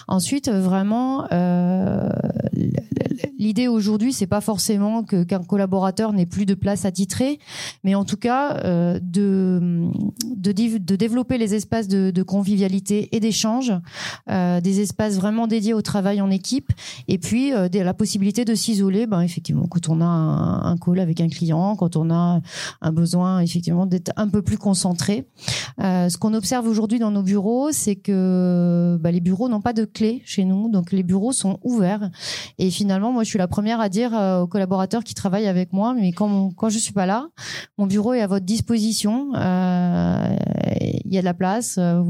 [0.08, 2.08] Ensuite, vraiment, euh,
[3.38, 7.38] l'idée aujourd'hui, c'est pas forcément que qu'un collaborateur n'ait plus de place attitrée,
[7.84, 9.90] mais en tout cas euh, de,
[10.36, 13.72] de développer les espaces de, convivialité et d'échange,
[14.30, 16.70] euh, des espaces vraiment dédiés au travail en équipe,
[17.08, 21.20] et puis euh, la possibilité de s'isoler, ben effectivement, quand on a un, call avec
[21.20, 22.40] un client, quand on a
[22.80, 25.26] un besoin effectivement d'être un peu plus concentré.
[25.78, 29.84] Ce qu'on observe aujourd'hui dans nos bureaux, c'est que bah, les bureaux n'ont pas de
[29.84, 32.10] clé chez nous, donc les bureaux sont ouverts.
[32.58, 35.72] Et finalement, moi, je suis la première à dire euh, aux collaborateurs qui travaillent avec
[35.72, 37.28] moi, mais quand, mon- quand je suis pas là,
[37.78, 39.32] mon bureau est à votre disposition.
[39.34, 40.36] Euh,
[41.04, 41.76] Il y a de la place.
[41.78, 42.02] euh,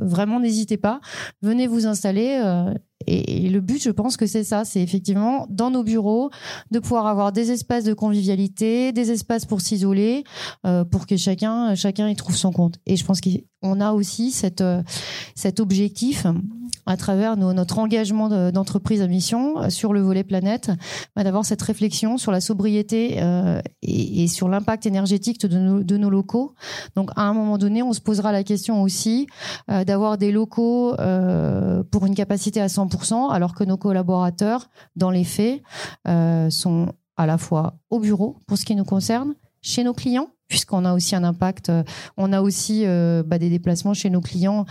[0.00, 1.00] vraiment, n'hésitez pas.
[1.42, 2.40] Venez vous installer.
[3.06, 6.30] et, le but, je pense que c'est ça, c'est effectivement dans nos bureaux
[6.70, 10.22] de pouvoir avoir des espaces de convivialité, des espaces pour s'isoler,
[10.90, 12.76] pour que chacun chacun y trouve son compte.
[12.86, 14.62] Et je pense qu'on a aussi cette
[15.34, 16.26] cet objectif
[16.90, 20.72] à travers notre engagement d'entreprise à mission euh, sur le volet planète,
[21.14, 26.52] bah, d'avoir cette réflexion sur la sobriété euh, et, sur l'impact énergétique de nos, locaux.
[26.96, 29.28] Donc à un moment donné, on se posera la question aussi
[29.70, 30.96] euh, d'avoir des locaux
[31.90, 35.62] pour une capacité à 100%, alors que nos collaborateurs, dans les faits,
[36.50, 40.84] sont à la fois au bureau pour ce qui nous concerne, chez nos clients puisqu'on
[40.84, 41.70] a aussi un impact,
[42.16, 44.66] on a aussi bah, des déplacements chez nos clients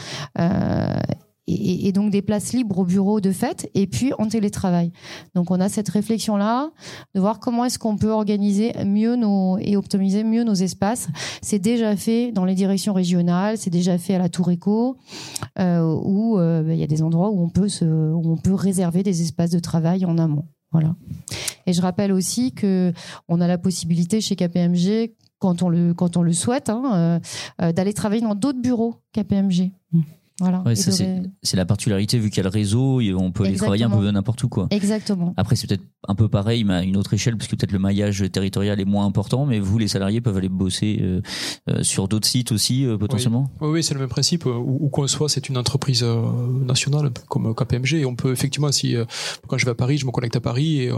[1.50, 4.92] et, donc des places libres au bureau de fête et puis en télétravail.
[5.36, 6.72] Donc on a cette réflexion là
[7.16, 11.08] de voir comment est-ce qu'on peut organiser mieux nos et optimiser mieux nos espaces.
[11.42, 14.98] C'est déjà fait dans les directions régionales, c'est déjà fait à la Tour Éco
[15.58, 18.54] euh, où euh, bah, il y a des endroits où on peut où on peut
[18.54, 20.46] réserver des espaces de travail en amont.
[20.72, 20.96] Voilà.
[21.66, 22.94] Et je rappelle aussi que
[23.28, 27.20] on a la possibilité chez KPMG quand on le quand on le souhaite hein,
[27.62, 29.72] euh, d'aller travailler dans d'autres bureaux KPMG.
[30.40, 30.64] Voilà.
[30.76, 34.10] c'est la particularité vu qu'il y a le réseau, on peut aller travailler un peu
[34.12, 34.68] n'importe où quoi.
[34.72, 35.34] Exactement.
[35.38, 37.80] Après c'est peut-être un peu pareil, mais à une autre échelle, parce que peut-être le
[37.80, 41.22] maillage territorial est moins important, mais vous les salariés peuvent aller bosser euh,
[41.70, 43.52] euh, sur d'autres sites aussi euh, potentiellement?
[43.60, 44.46] Oui, oui, c'est le même principe.
[44.46, 48.96] Où, qu'on soit, c'est une entreprise nationale comme KPMG, et on peut effectivement, si
[49.48, 50.92] quand je vais à Paris, je me connecte à Paris, et,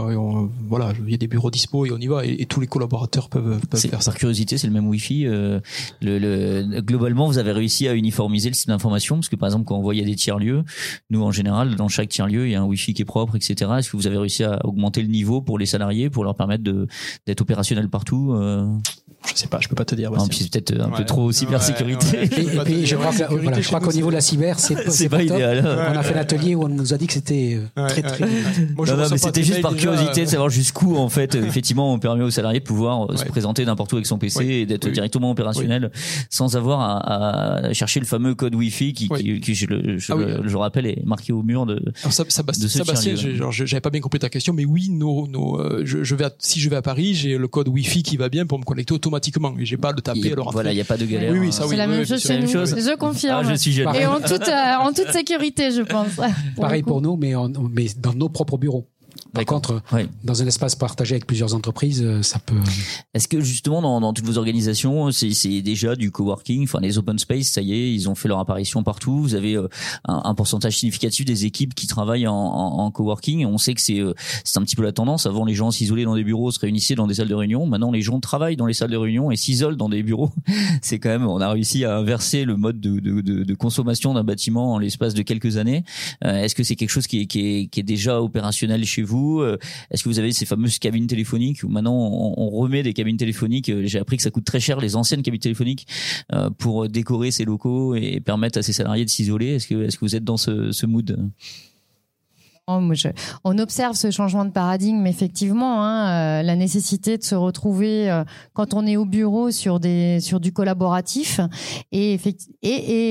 [0.68, 3.28] voilà, il y a des bureaux dispo et on y va, et, tous les collaborateurs
[3.28, 4.12] peuvent, peuvent faire ça.
[4.12, 5.24] Par curiosité, c'est le même Wi-Fi.
[5.24, 5.60] Le,
[6.00, 9.88] le, globalement, vous avez réussi à uniformiser le système d'information que par exemple, quand on
[9.90, 10.64] a des tiers-lieux,
[11.10, 13.70] nous, en général, dans chaque tiers-lieu, il y a un Wi-Fi qui est propre, etc.
[13.78, 16.62] Est-ce que vous avez réussi à augmenter le niveau pour les salariés, pour leur permettre
[16.62, 18.66] d'être opérationnels partout euh?
[19.28, 20.10] Je sais pas, je peux pas te dire.
[20.30, 22.24] c'est peut-être un peu trop cybersécurité.
[22.24, 25.64] et, puis, je crois, qu'au niveau de la cyber, c'est pas, idéal.
[25.64, 28.24] On a fait l'atelier où on nous a dit que c'était euh, très très.
[28.26, 32.24] non, non, mais c'était juste par curiosité de savoir jusqu'où en fait, effectivement, on permet
[32.24, 35.30] aux salariés de pouvoir euh, se présenter n'importe où avec son PC et d'être directement
[35.30, 35.90] opérationnel
[36.30, 39.08] sans avoir à, chercher le fameux code Wi-Fi qui,
[39.40, 41.82] qui, je, le, je, ah le, rappelle, est marqué au mur de.
[42.02, 42.24] Alors ça,
[43.64, 46.60] j'avais pas bien compris ta question, mais oui, nos, nos, euh, je, je vais si
[46.60, 49.11] je vais à Paris, j'ai le code Wi-Fi qui va bien pour me connecter automatiquement
[49.12, 51.32] automatiquement et j'ai pas à le taper alors voilà il y a pas de galère.
[51.32, 54.06] Oui oui ça c'est la même chose chez nous je confirme ah, je suis et
[54.06, 56.18] en toute euh, en toute sécurité je pense.
[56.56, 57.34] Pareil pour nous mais
[57.70, 58.88] mais dans nos propres bureaux
[59.32, 59.82] par contre,
[60.24, 62.60] dans un espace partagé avec plusieurs entreprises, euh, ça peut.
[63.14, 67.18] Est-ce que justement dans, dans toutes vos organisations, c'est déjà du coworking, enfin les open
[67.18, 69.18] space, ça y est, ils ont fait leur apparition partout.
[69.22, 69.68] Vous avez euh,
[70.06, 73.46] un, un, pourcentage significatif des équipes qui travaillent en, en, en coworking.
[73.46, 75.26] On sait que c'est euh, c'est un petit peu la tendance.
[75.26, 77.66] Avant, les gens s'isolaient dans des bureaux, se réunissaient dans des salles de réunion.
[77.66, 80.30] Maintenant, les gens travaillent dans les salles de réunion et s'isolent dans des bureaux.
[80.82, 84.14] c'est quand même, on a réussi à inverser le mode de, de, de, de consommation
[84.14, 85.84] d'un bâtiment en l'espace de quelques années.
[86.22, 89.40] Est-ce que c'est quelque chose qui est, qui est, qui est déjà opérationnel chez vous?
[89.40, 89.58] Euh,
[89.90, 93.68] est-ce que vous avez ces fameuses cabines téléphoniques où maintenant on, remet des cabines téléphoniques
[93.68, 95.86] euh, J'ai appris que ça coûte très cher les anciennes cabines téléphoniques
[96.32, 99.54] euh, pour décorer ces locaux et permettre à ces salariés de s'isoler.
[99.54, 101.30] Est-ce que, est-ce que vous êtes dans ce, ce mood?
[102.68, 108.22] On observe ce changement de paradigme effectivement, hein, euh, la nécessité de se retrouver euh,
[108.52, 111.40] quand on est au bureau sur des sur du collaboratif
[111.90, 112.18] et,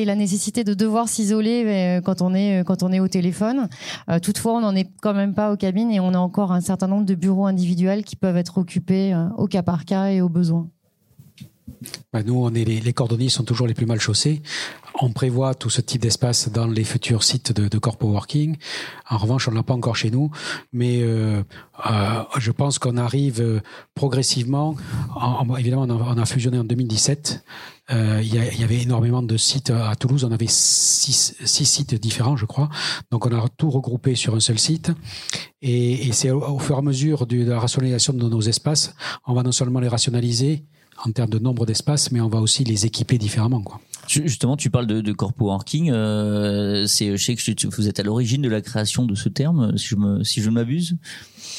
[0.06, 3.68] la nécessité de devoir s'isoler euh, quand on est quand on est au téléphone.
[4.22, 6.88] toutefois, on n'en est quand même pas aux cabines et on a encore un certain
[6.88, 10.70] nombre de bureaux individuels qui peuvent être occupés au cas par cas et au besoin.
[12.13, 14.41] Bah, nous, les, les, cordonniers sont toujours les plus mal chaussés.
[15.00, 18.58] On prévoit tout ce type d'espace dans les futurs sites de, Corpo Working.
[19.10, 20.30] En revanche, on l'a pas encore chez nous,
[20.74, 21.41] mais euh,
[21.89, 23.60] euh, je pense qu'on arrive euh,
[23.95, 24.76] progressivement.
[25.15, 27.43] En, évidemment, on a, fusionné en 2017.
[27.91, 30.24] Euh, il, y avait énormément de sites à Toulouse.
[30.24, 32.69] On avait six, six, sites différents, je crois.
[33.10, 34.91] Donc, on a tout regroupé sur un seul site.
[35.62, 38.93] Et, c'est au, fur et à mesure de la rationalisation de nos espaces,
[39.26, 40.65] on va non seulement les rationaliser,
[41.06, 43.62] en termes de nombre d'espaces, mais on va aussi les équiper différemment.
[43.62, 43.80] Quoi.
[44.08, 45.92] Justement, tu parles de, corpo working.
[45.92, 49.88] Euh, je sais que vous êtes à l'origine de la création de ce terme, si
[49.88, 50.98] je me, si je ne m'abuse.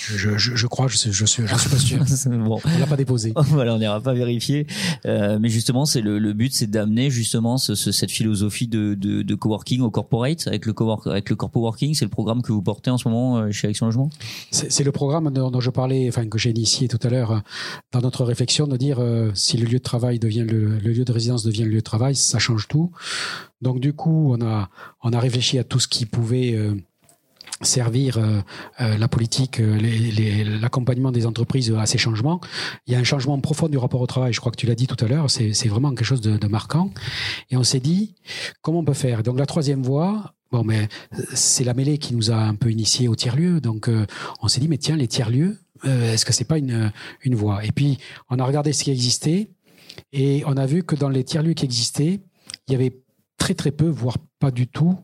[0.04, 2.30] Je, je, je, crois, je, suis, je suis, suis pas sûr.
[2.30, 2.60] bon.
[2.64, 3.32] On l'a pas déposé.
[3.36, 4.66] voilà, on n'ira pas vérifier.
[5.06, 8.94] Euh, mais justement, c'est le, le but, c'est d'amener justement ce, ce, cette philosophie de,
[8.94, 11.94] de, de, coworking au corporate avec le cowork, avec le corpo working.
[11.94, 14.10] C'est le programme que vous portez en ce moment euh, chez Action Logement?
[14.50, 17.38] C'est le programme dont, je parlais, enfin que j'ai initié tout à l'heure euh,
[17.92, 21.04] dans notre réflexion, de dire euh, si le lieu de travail devient le, le lieu
[21.04, 22.90] de résidence devient le lieu de travail, ça change tout.
[23.60, 24.68] Donc du coup, on a
[25.02, 26.74] on a réfléchi à tout ce qui pouvait euh,
[28.16, 28.42] euh,
[28.98, 29.78] la politique, euh,
[30.60, 32.40] l'accompagnement des entreprises à ces changements.
[32.86, 34.74] Il y a un changement profond du rapport au travail, je crois que tu l'as
[34.74, 36.90] dit tout à l'heure, c'est vraiment quelque chose de, marquant.
[37.50, 38.14] Et on s'est dit,
[38.60, 39.22] comment on peut faire?
[39.22, 40.88] Donc la troisième voie, bon, mais
[41.32, 43.60] c'est la mêlée qui nous a un peu initié au tiers-lieu.
[43.60, 43.88] Donc
[44.40, 47.64] on s'est dit, mais tiens, les tiers-lieux, est-ce que c'est pas une voie?
[47.64, 47.98] Et puis
[48.28, 49.50] on a regardé ce qui existait
[50.12, 52.20] et on a vu que dans les tiers-lieux qui existaient,
[52.68, 53.02] il y avait
[53.38, 54.98] très très peu, voire pas du tout,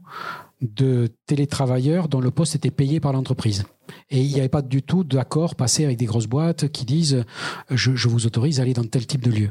[0.61, 3.65] de télétravailleurs dont le poste était payé par l'entreprise.
[4.11, 7.25] Et il n'y avait pas du tout d'accord passé avec des grosses boîtes qui disent
[7.71, 9.51] je, je, vous autorise à aller dans tel type de lieu.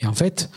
[0.00, 0.50] Et en fait,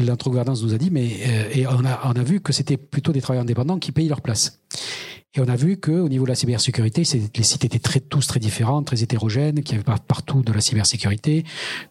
[0.00, 3.12] l'entregouvernance nous a dit mais euh, et on a on a vu que c'était plutôt
[3.12, 4.60] des travailleurs indépendants qui payaient leur place.
[5.38, 7.04] Et on a vu qu'au niveau de la cybersécurité,
[7.36, 10.60] les sites étaient tous très différents, très hétérogènes, qu'il n'y avait pas partout de la
[10.60, 11.44] cybersécurité,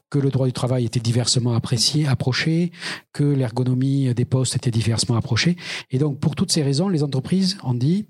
[0.09, 2.73] que le droit du travail était diversement apprécié, approché,
[3.13, 5.55] que l'ergonomie des postes était diversement approchée.
[5.91, 8.07] Et donc, pour toutes ces raisons, les entreprises ont dit,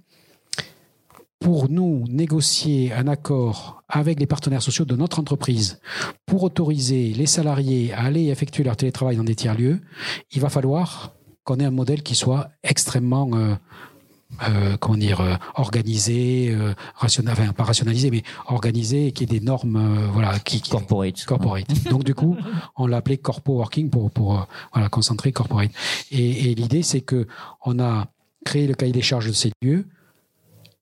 [1.40, 5.80] pour nous négocier un accord avec les partenaires sociaux de notre entreprise
[6.26, 9.82] pour autoriser les salariés à aller effectuer leur télétravail dans des tiers-lieux,
[10.32, 11.14] il va falloir
[11.44, 13.56] qu'on ait un modèle qui soit extrêmement euh,
[14.44, 19.78] euh, comment dire euh, organisé, euh, enfin pas rationalisé, mais organisé, qui est des normes,
[19.78, 21.26] euh, voilà, qui, qui corporate.
[21.26, 21.66] Corporate.
[21.90, 22.38] Donc du coup,
[22.76, 25.72] on l'a appelé corpo working pour pour voilà concentrer corporate.
[26.12, 27.28] Et, et l'idée c'est que
[27.66, 28.08] on a
[28.46, 29.86] créé le cahier des charges de ces lieux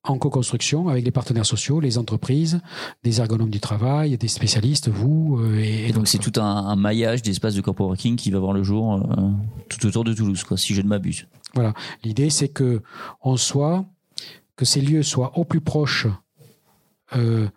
[0.04, 2.60] en co-construction avec les partenaires sociaux, les entreprises,
[3.02, 5.40] des ergonomes du travail, des spécialistes, vous.
[5.58, 8.62] et, donc c'est tout un, un maillage d'espaces de corpo working qui va voir le
[8.62, 9.04] jour
[9.68, 11.26] tout autour de Toulouse, quoi, si je ne m'abuse.
[11.56, 11.72] Voilà.
[12.04, 12.82] L'idée, c'est que
[13.22, 13.86] on soit,
[14.56, 16.06] que ces lieux soient au plus proche
[17.16, 17.48] euh,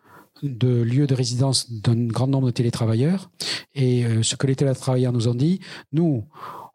[0.42, 3.30] de lieux de résidence d'un grand nombre de télétravailleurs.
[3.76, 5.60] Et euh, ce que les télétravailleurs nous ont dit,
[5.92, 6.24] nous,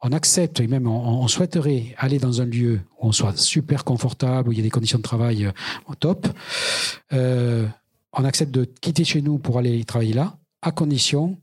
[0.02, 4.50] on accepte et même on, souhaiterait aller dans un lieu où on soit super confortable,
[4.50, 5.52] où il y a des conditions de travail euh,
[5.86, 6.28] au top.
[7.10, 11.38] On accepte de quitter chez nous pour aller travailler là, à condition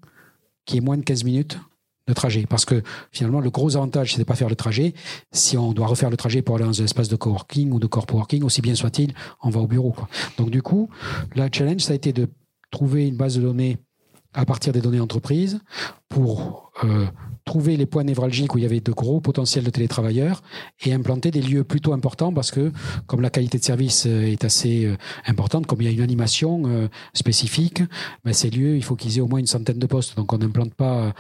[0.65, 1.57] qu'il y ait moins de 15 minutes
[2.13, 2.45] trajet.
[2.47, 2.81] Parce que
[3.11, 4.93] finalement, le gros avantage, c'est de pas faire le trajet.
[5.31, 7.87] Si on doit refaire le trajet pour aller dans un espace de coworking ou de
[7.87, 9.91] corp working, aussi bien soit-il, on va au bureau.
[9.91, 10.07] Quoi.
[10.37, 10.89] Donc du coup,
[11.35, 12.27] la challenge, ça a été de
[12.71, 13.77] trouver une base de données
[14.33, 15.59] à partir des données entreprises
[16.09, 17.05] pour euh,
[17.45, 20.41] trouver les points névralgiques où il y avait de gros potentiels de télétravailleurs
[20.85, 22.71] et implanter des lieux plutôt importants parce que
[23.07, 26.01] comme la qualité de service euh, est assez euh, importante, comme il y a une
[26.01, 27.83] animation spécifique,
[28.23, 30.15] ben ces lieux, il faut qu'ils aient au moins une centaine de postes.
[30.15, 31.13] Donc on n'implante pas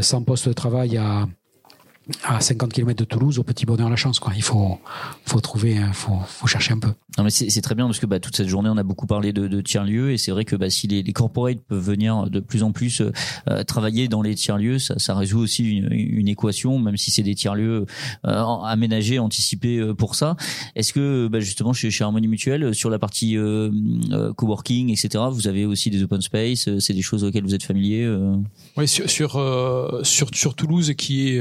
[0.00, 1.28] 100 postes de travail à
[2.24, 4.18] à 50 km de Toulouse, au petit bonheur la chance.
[4.18, 4.32] Quoi.
[4.36, 4.78] Il faut,
[5.24, 6.92] faut trouver, faut, faut chercher un peu.
[7.16, 9.32] Non mais c'est très bien parce que bah, toute cette journée on a beaucoup parlé
[9.32, 12.28] de, de tiers lieux et c'est vrai que bah, si les, les corporates peuvent venir
[12.28, 13.02] de plus en plus
[13.48, 17.12] euh, travailler dans les tiers lieux, ça, ça résout aussi une, une, équation, même si
[17.12, 17.86] c'est des tiers lieux
[18.26, 20.36] euh, aménagés, anticipés euh, pour ça.
[20.74, 23.70] Est-ce que bah, justement chez, chez Harmonie Mutuelle sur la partie euh,
[24.10, 27.62] euh, coworking etc, vous avez aussi des open space, c'est des choses auxquelles vous êtes
[27.62, 28.12] familier
[28.76, 31.40] Oui sur sur, sur sur Toulouse qui est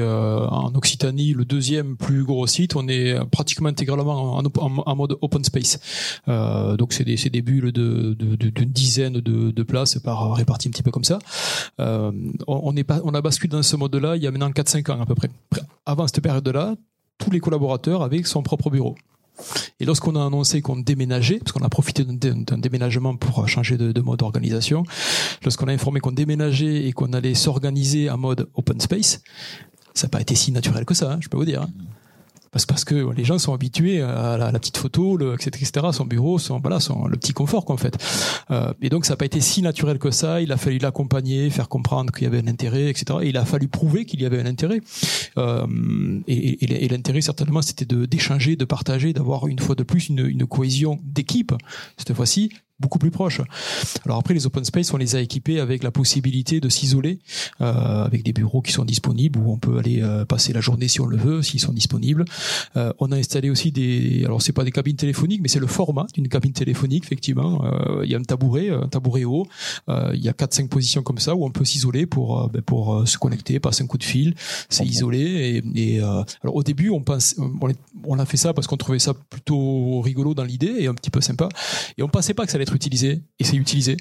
[0.53, 5.79] en Occitanie le deuxième plus gros site, on est pratiquement intégralement en, mode open space.
[6.27, 10.71] Euh, donc c'est des, des bulles d'une de, de, dizaine de, places par réparties un
[10.71, 11.19] petit peu comme ça.
[11.79, 12.11] Euh,
[12.47, 15.01] on, est pas, on a basculé dans ce mode-là il y a maintenant 4-5 ans
[15.01, 15.29] à peu près.
[15.85, 16.75] Avant cette période-là,
[17.17, 18.95] tous les collaborateurs avaient son propre bureau.
[19.79, 24.01] Et lorsqu'on a annoncé qu'on déménageait, parce qu'on a profité d'un déménagement pour changer de
[24.01, 24.83] mode d'organisation,
[25.43, 29.21] lorsqu'on a informé qu'on déménageait et qu'on allait s'organiser en mode open space,
[29.93, 31.63] ça n'a pas été si naturel que ça, hein, je peux vous dire.
[31.63, 31.69] Hein.
[32.53, 36.37] Parce, que les gens sont habitués à la, petite photo, le, etc., etc., son bureau,
[36.37, 37.97] son, voilà, son, le petit confort, quoi, en fait.
[38.51, 40.39] Euh, et donc, ça n'a pas été si naturel que ça.
[40.39, 43.19] Il a fallu l'accompagner, faire comprendre qu'il y avait un intérêt, etc.
[43.23, 44.81] Et il a fallu prouver qu'il y avait un intérêt.
[45.39, 45.65] Euh,
[46.27, 51.53] et, l'intérêt, certainement, c'était d'échanger, de, partager, d'avoir une fois de plus une cohésion d'équipe,
[51.97, 53.41] cette fois-ci, beaucoup plus proche.
[54.05, 57.19] Alors après, les open space, on les a équipés avec la possibilité de s'isoler,
[57.61, 60.87] euh, avec des bureaux qui sont disponibles où on peut aller euh, passer la journée
[60.87, 62.25] si on le veut, s'ils sont disponibles.
[62.75, 65.67] Euh, on a installé aussi des, alors c'est pas des cabines téléphoniques, mais c'est le
[65.67, 67.03] format d'une cabine téléphonique.
[67.05, 69.47] Effectivement, euh, il y a un tabouret, un tabouret haut.
[69.89, 72.61] Euh, il y a quatre cinq positions comme ça où on peut s'isoler pour ben,
[72.61, 74.35] pour se connecter, passer un coup de fil,
[74.69, 75.63] c'est isolé.
[75.75, 77.35] Et, et alors au début, on pense,
[78.05, 81.09] on a fait ça parce qu'on trouvait ça plutôt rigolo dans l'idée et un petit
[81.09, 81.49] peu sympa.
[81.97, 83.97] Et on pensait pas que ça allait être surtout utiliser et c'est utilisé.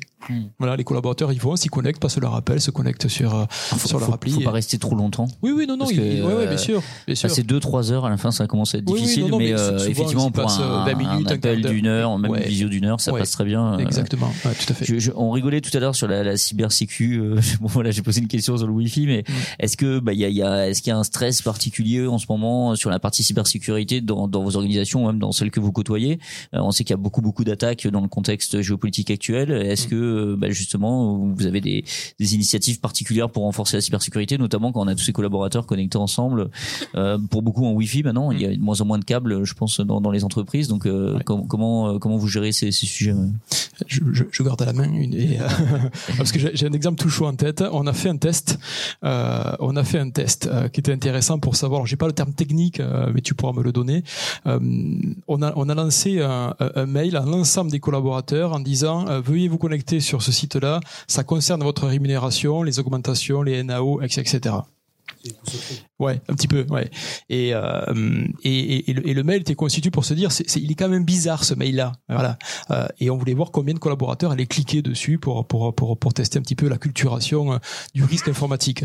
[0.58, 3.44] Voilà, les collaborateurs, ils vont, s'y connectent, passent leur appel, se connectent sur euh,
[3.84, 4.30] sur leur faut, appli.
[4.30, 5.26] faut et- pas rester trop longtemps.
[5.42, 7.28] Oui, oui, non, non, il- que, ouais, ouais, euh, bien sûr, bien sûr.
[7.28, 9.38] Passer 2-3 heures à la fin, ça commence à être Oui, oui, difficile, non, non,
[9.38, 12.30] mais, mais euh, souvent, effectivement, pour un, 20 minutes, un un appel d'une heure, même
[12.30, 12.42] Ouais.
[12.44, 13.78] une visio d'une heure, ça passe très bien.
[13.78, 14.84] Exactement, tout à fait.
[14.84, 17.18] Je, je- on rigolait tout à l'heure sur la, la cybersécu.
[17.20, 19.32] euh, bon, voilà, j'ai posé une question sur le Wi-Fi, mais Mm.
[19.58, 21.42] est-ce que bah il y a, il y a est-ce qu'il y a un stress
[21.42, 25.50] particulier en ce moment sur la partie cybersécurité dans, dans vos organisations, même dans celles
[25.50, 26.20] que vous côtoyez?
[26.52, 29.50] On sait qu'il y a beaucoup beaucoup d'attaques dans le contexte géopolitique actuel.
[29.52, 29.90] Est-ce Mm.
[29.90, 31.84] que euh, bah, justement vous avez des,
[32.20, 35.98] des initiatives particulières pour renforcer la cybersécurité, notamment quand on a tous ces collaborateurs connectés
[35.98, 36.50] ensemble
[36.94, 39.44] euh, Pour beaucoup en Wi-Fi maintenant, il y a de moins en moins de câbles,
[39.44, 40.68] je pense, dans, dans les entreprises.
[40.68, 41.16] Donc euh, Mm.
[41.16, 41.24] Ouais.
[41.24, 43.14] com- comment comment vous gérez ces, ces sujets
[43.86, 45.46] je, je, je garde à la main une et, euh,
[46.16, 47.62] parce que j'ai un exemple tout chaud en tête.
[47.72, 48.58] On a fait un test,
[49.02, 51.86] on a fait un test qui était intéressant pour savoir.
[51.86, 52.80] J'ai pas le terme technique,
[53.14, 54.02] mais tu pourras me le donner.
[54.46, 59.20] On a on a lancé un, un mail à l'ensemble des collaborateurs en disant euh,
[59.20, 60.80] veuillez vous connecter sur ce site-là.
[61.06, 64.56] Ça concerne votre rémunération, les augmentations, les NAO, etc.
[66.02, 66.90] Ouais, un petit peu, ouais.
[67.28, 70.48] Et, euh, et, et, et le, et le mail était constitué pour se dire, c'est,
[70.48, 72.38] c'est- il est quand même bizarre ce mail-là, voilà.
[72.70, 76.12] Euh, et on voulait voir combien de collaborateurs allaient cliquer dessus pour pour pour, pour
[76.14, 77.58] tester un petit peu la culturation euh,
[77.94, 78.84] du risque informatique.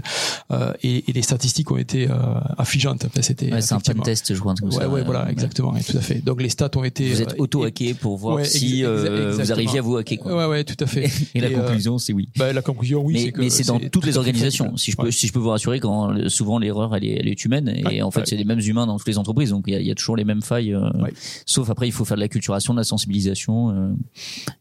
[0.51, 2.13] Euh, et, et les statistiques ont été euh,
[2.57, 3.05] affligeantes.
[3.05, 4.53] Enfin, c'était Ouais, c'est un pen test, je crois.
[4.59, 4.89] comme Ouais, ça.
[4.89, 6.23] ouais, voilà, exactement, ouais, tout à fait.
[6.23, 7.07] Donc les stats ont été.
[7.09, 10.19] Vous êtes euh, auto-hacké pour voir ouais, si exa- vous arriviez à vous hacker.
[10.19, 10.35] Quoi.
[10.37, 11.09] Ouais, ouais, tout à fait.
[11.35, 12.29] Et la conclusion, c'est oui.
[12.37, 14.75] Bah, la conclusion, oui, mais c'est que mais c'est dans toutes tout les organisations.
[14.77, 17.45] Si je peux, si je peux vous rassurer, quand souvent l'erreur elle est, elle est
[17.45, 18.25] humaine et Ouais, en fait ouais.
[18.27, 19.95] c'est les mêmes humains dans toutes les entreprises, donc il y a, il y a
[19.95, 20.73] toujours les mêmes failles.
[20.73, 21.11] euh, Ouais.
[21.45, 23.69] Sauf après, il faut faire de la culturation, de la sensibilisation.
[23.71, 23.93] euh,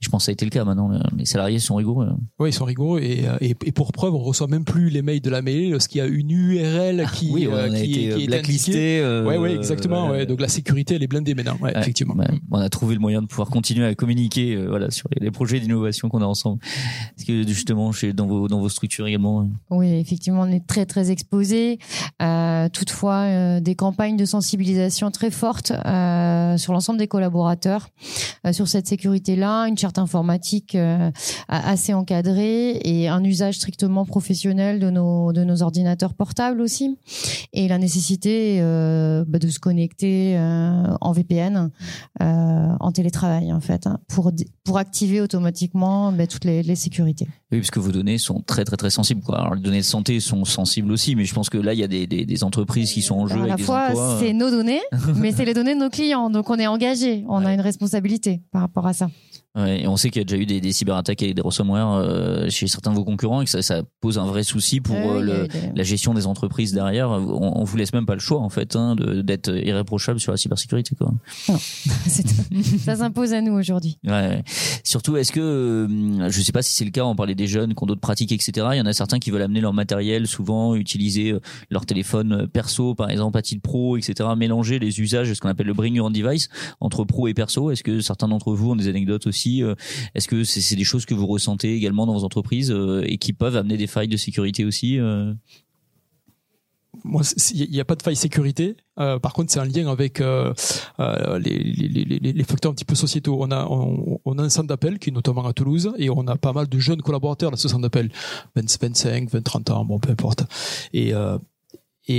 [0.00, 0.88] je pense que ça a été le cas maintenant.
[0.88, 2.08] le- Les salariés sont rigoureux.
[2.38, 5.02] Oui, ils sont rigoureux et, euh, et, et pour preuve, on reçoit même plus les
[5.02, 7.74] mails de la mêlée lorsqu'il y a une URL qui, oui, on euh, a qui,
[8.06, 8.26] est indiquée.
[8.26, 9.00] blacklisté.
[9.00, 10.08] euh, Ouais, ouais, exactement.
[10.08, 10.26] euh, ouais.
[10.26, 11.56] Donc la sécurité, elle est blindée maintenant.
[11.60, 12.14] Ouais, Ouais, effectivement.
[12.14, 12.26] ouais.
[12.50, 15.30] on a trouvé le moyen de pouvoir continuer à communiquer euh, voilà sur les, les
[15.30, 16.60] projets d'innovation qu'on a ensemble.
[17.18, 20.66] Est-ce que justement chez dans vos dans vos structures également euh, Oui, effectivement, on est
[20.66, 21.78] très très exposé.
[22.22, 22.35] Euh,
[22.72, 27.88] toutefois, euh, des campagnes de sensibilisation très fortes euh, sur l'ensemble des collaborateurs
[28.46, 31.10] euh, sur cette sécurité-là, une charte informatique euh,
[31.48, 36.98] assez encadrée et un usage strictement professionnel de nos de nos ordinateurs portables aussi,
[37.52, 41.70] et la nécessité euh, bah, de se connecter euh, en VPN,
[42.22, 44.32] euh, en télétravail en fait, hein, pour
[44.64, 47.26] pour activer automatiquement bah, toutes les, sécurités.
[47.52, 49.22] Oui, parce que vos données sont très très très sensibles.
[49.28, 51.84] Alors les données de santé sont sensibles aussi, mais je pense que là il y
[51.84, 54.20] a des, des entreprises qui sont en jeu à la des fois, euh.
[54.20, 54.80] c'est nos données,
[55.16, 56.30] mais c'est les données de nos clients.
[56.30, 57.24] Donc, on est engagé.
[57.28, 59.08] On a une responsabilité par rapport à ça.
[59.56, 61.92] Ouais, et on sait qu'il y a déjà eu des, des cyberattaques avec des ransomware
[61.94, 64.94] euh, chez certains de vos concurrents et que ça, ça pose un vrai souci pour
[64.96, 67.08] Euh, euh, le, la gestion des entreprises derrière.
[67.10, 70.30] On, on vous laisse même pas le choix en fait hein, de- d'être irréprochable sur
[70.32, 70.94] la cybersécurité.
[70.96, 71.10] Quoi.
[72.06, 72.26] C'est-
[72.78, 73.98] ça s'impose à nous aujourd'hui.
[74.04, 74.42] Ouais.
[74.84, 77.74] Surtout, est-ce que, euh, je sais pas si c'est le cas, on parlait des jeunes
[77.74, 78.66] qui ont d'autres pratiques, etc.
[78.72, 81.40] Il y en a certains qui veulent amener leur matériel, souvent utiliser euh,
[81.70, 84.28] leur téléphone perso, par exemple, à titre pro, etc.
[84.36, 86.48] Mélanger les usages, ce qu'on appelle le bring your own device,
[86.80, 87.70] entre pro et perso.
[87.70, 89.74] Est-ce que certains d'entre vous ont des anecdotes aussi euh,
[90.14, 93.32] Est-ce que c'est des choses que vous ressentez également dans vos entreprises euh, et qui
[93.32, 95.32] peuvent amener des failles de sécurité aussi euh
[97.04, 97.22] Moi,
[97.52, 98.76] il n'y a pas de faille sécurité.
[98.96, 100.54] Par contre, c'est un lien avec les,
[102.44, 103.38] facteurs un petit peu sociétaux.
[103.40, 106.68] On a, un centre d'appel qui est notamment à Toulouse et on a pas mal
[106.68, 108.10] de jeunes collaborateurs dans ce centre d'appel,
[108.56, 110.44] 20, 25, 20, 30 ans, bon, peu importe.
[110.94, 111.12] Et,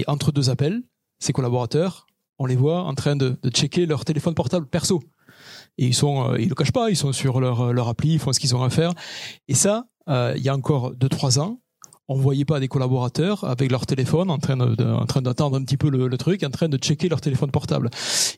[0.08, 0.84] entre deux appels,
[1.20, 2.06] ces collaborateurs,
[2.40, 5.02] on les voit en train de checker leur téléphone portable perso.
[5.78, 8.20] Et ils sont, euh, ils le cachent pas, ils sont sur leur, leur appli, ils
[8.20, 8.94] font ce qu'ils ont à faire.
[9.48, 11.60] Et ça, euh, il y a encore deux, trois ans,
[12.10, 15.64] on voyait pas des collaborateurs avec leur téléphone en train de, en train d'attendre un
[15.64, 17.90] petit peu le, le truc, en train de checker leur téléphone portable.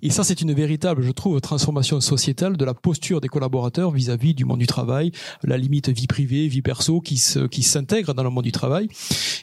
[0.02, 4.34] Et ça, c'est une véritable, je trouve, transformation sociétale de la posture des collaborateurs vis-à-vis
[4.34, 5.12] du monde du travail,
[5.44, 8.88] la limite vie privée, vie perso qui se, qui s'intègre dans le monde du travail.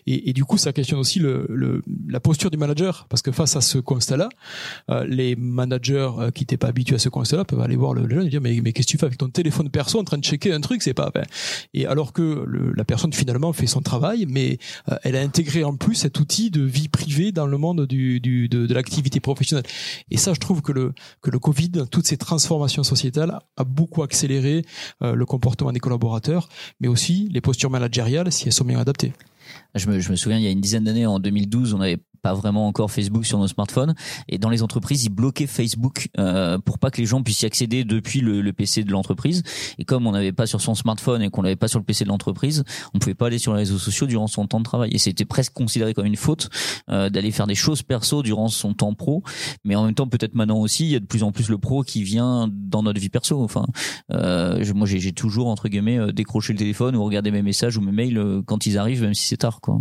[0.07, 3.31] Et, et du coup, ça questionne aussi le, le, la posture du manager, parce que
[3.33, 4.29] face à ce constat-là,
[4.91, 8.07] euh, les managers euh, qui n'étaient pas habitués à ce constat-là peuvent aller voir le,
[8.07, 10.05] le jeune et dire mais, mais qu'est-ce que tu fais avec ton téléphone perso en
[10.05, 11.11] train de checker un truc, c'est pas.
[11.15, 11.25] ben,
[11.75, 14.59] et alors que le- la personne finalement fait son travail, mais
[14.91, 18.19] euh, elle a intégré en plus cet outil de vie privée dans le monde de,
[18.47, 19.67] de l'activité professionnelle.
[20.11, 24.03] Et ça, je trouve que le, que le Covid, toutes ces transformations sociétales, a beaucoup
[24.03, 24.65] accéléré
[25.03, 26.49] euh, le comportement des collaborateurs,
[26.81, 29.13] mais aussi les postures managériales si elles sont bien adaptées.
[29.75, 31.99] je me, je me souviens, il y a une dizaine d'années, en 2012, on avait
[32.27, 33.95] pas vraiment encore Facebook sur nos smartphones.
[34.29, 37.47] Et dans les entreprises, ils bloquaient Facebook euh, pour pas que les gens puissent y
[37.47, 39.45] accéder depuis le, PC de l'entreprise.
[39.79, 42.03] Et comme on n'avait pas sur son smartphone et qu'on l'avait pas sur le PC
[42.05, 42.65] de l'entreprise,
[42.95, 44.91] on pouvait pas aller sur les réseaux sociaux durant son temps de travail.
[44.93, 46.49] Et c'était presque considéré comme une faute
[46.89, 49.23] euh, d'aller faire des choses perso durant son temps pro.
[49.65, 51.59] Mais en même temps, peut-être maintenant aussi, il y a de plus en plus le
[51.59, 53.41] pro qui vient dans notre vie perso.
[53.41, 53.67] Enfin,
[54.11, 57.77] euh, moi, j'ai j'ai toujours entre guillemets euh, décroché le téléphone ou regardé mes messages
[57.77, 59.81] ou mes mails euh, quand ils arrivent, même si c'est tard, quoi.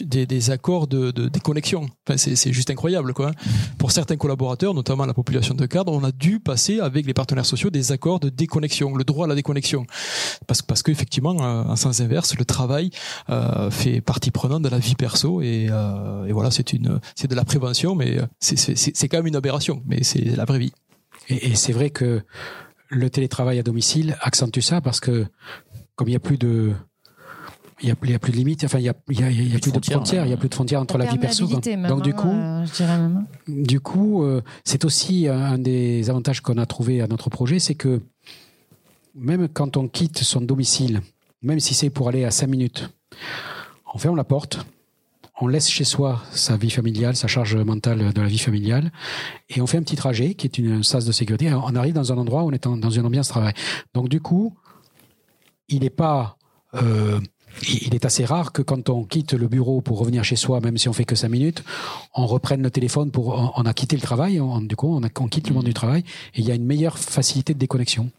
[0.00, 1.88] Des, des accords de, de déconnexion.
[2.06, 3.32] Enfin, c'est, juste incroyable, quoi.
[3.78, 7.46] Pour certains collaborateurs, notamment la population de cadre, on a dû passer avec les partenaires
[7.46, 9.86] sociaux des accords de déconnexion, le droit à la déconnexion,
[10.46, 12.90] parce parce qu'effectivement, euh, en sens inverse, le travail
[13.30, 17.28] euh, fait partie prenante de la vie perso et, euh, et voilà, c'est une, c'est
[17.28, 20.72] de la prévention, mais euh, c'est quand même une aberration, mais c'est la vraie vie.
[21.28, 22.22] Et, et c'est vrai que
[22.88, 25.26] le télétravail à domicile accentue ça parce que
[25.96, 26.74] comme il n'y a plus de
[27.82, 29.22] il y a, il y a plus de limites, enfin il y a, il y
[29.22, 30.96] a, il y a plus de frontières, frontières, il y a plus de frontières entre
[30.96, 31.46] la vie perso.
[31.46, 33.26] Donc du hein, coup, euh, même.
[33.48, 37.74] Du coup, euh, c'est aussi un des avantages qu'on a trouvé à notre projet, c'est
[37.74, 38.00] que
[39.14, 41.02] même quand on quitte son domicile,
[41.42, 42.90] même si c'est pour aller à 5 minutes,
[43.94, 44.66] on ferme la porte,
[45.38, 48.90] on laisse chez soi sa vie familiale, sa charge mentale de la vie familiale,
[49.50, 51.52] et on fait un petit trajet qui est une sas de sécurité.
[51.52, 53.52] On arrive dans un endroit où on est en- dans une ambiance travail.
[53.92, 54.56] Donc du coup,
[55.68, 56.38] il n'est pas...
[56.74, 57.20] euh,
[57.62, 60.78] il est assez rare que quand on quitte le bureau pour revenir chez soi, même
[60.78, 61.62] si on fait que cinq minutes,
[62.14, 63.52] on reprenne le téléphone pour.
[63.56, 66.04] On, a quitté le travail, du coup, on quitte le monde du travail,
[66.34, 68.10] et il y a une meilleure facilité de déconnexion.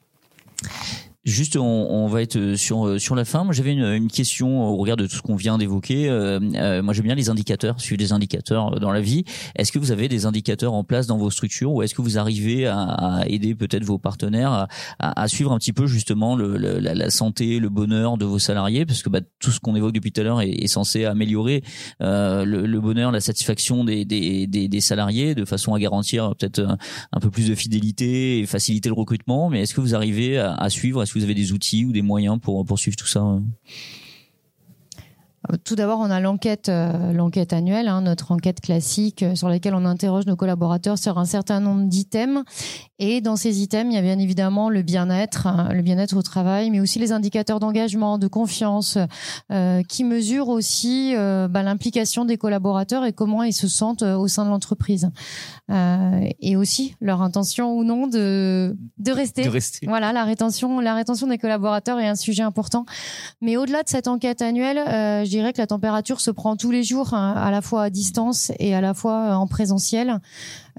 [1.28, 3.44] Juste, on, on va être sur euh, sur la fin.
[3.44, 6.08] Moi, j'avais une, une question au regard de tout ce qu'on vient d'évoquer.
[6.08, 9.26] Euh, euh, moi, j'aime bien les indicateurs, suivre des indicateurs euh, dans la vie.
[9.58, 12.18] Est-ce que vous avez des indicateurs en place dans vos structures, ou est-ce que vous
[12.18, 14.68] arrivez à, à aider peut-être vos partenaires à,
[15.00, 18.40] à- à suivre un petit peu justement le, le- la, santé, le bonheur de vos
[18.40, 21.04] salariés, parce que bah, tout ce qu'on évoque depuis tout à l'heure est, est censé
[21.04, 21.62] améliorer
[22.02, 26.66] euh, le, le bonheur, la satisfaction des, des, des, salariés, de façon à garantir peut-être
[27.12, 29.50] un, peu plus de fidélité et faciliter le recrutement.
[29.50, 32.40] Mais est-ce que vous arrivez à, à suivre vous avez des outils ou des moyens
[32.40, 33.40] pour, pour suivre tout ça euh
[35.64, 39.76] Tout d'abord, on a l'enquête, euh, l'enquête annuelle, hein, notre enquête classique euh, sur laquelle
[39.76, 42.44] on interroge nos collaborateurs sur un certain nombre d'items.
[43.00, 46.22] Et dans ces items, il y a bien évidemment le bien-être, hein, le bien-être au
[46.22, 48.98] travail, mais aussi les indicateurs d'engagement, de confiance,
[49.52, 54.18] euh, qui mesurent aussi euh, bah, l'implication des collaborateurs et comment ils se sentent euh,
[54.18, 55.10] au sein de l'entreprise,
[55.70, 59.44] Euh, et aussi leur intention ou non de de rester.
[59.44, 59.86] De rester.
[59.86, 62.86] Voilà, la rétention, la rétention des collaborateurs est un sujet important.
[63.42, 66.72] Mais au-delà de cette enquête annuelle, euh, je dirais que la température se prend tous
[66.72, 70.22] les jours, hein, à la fois à distance et à la fois en présentiel.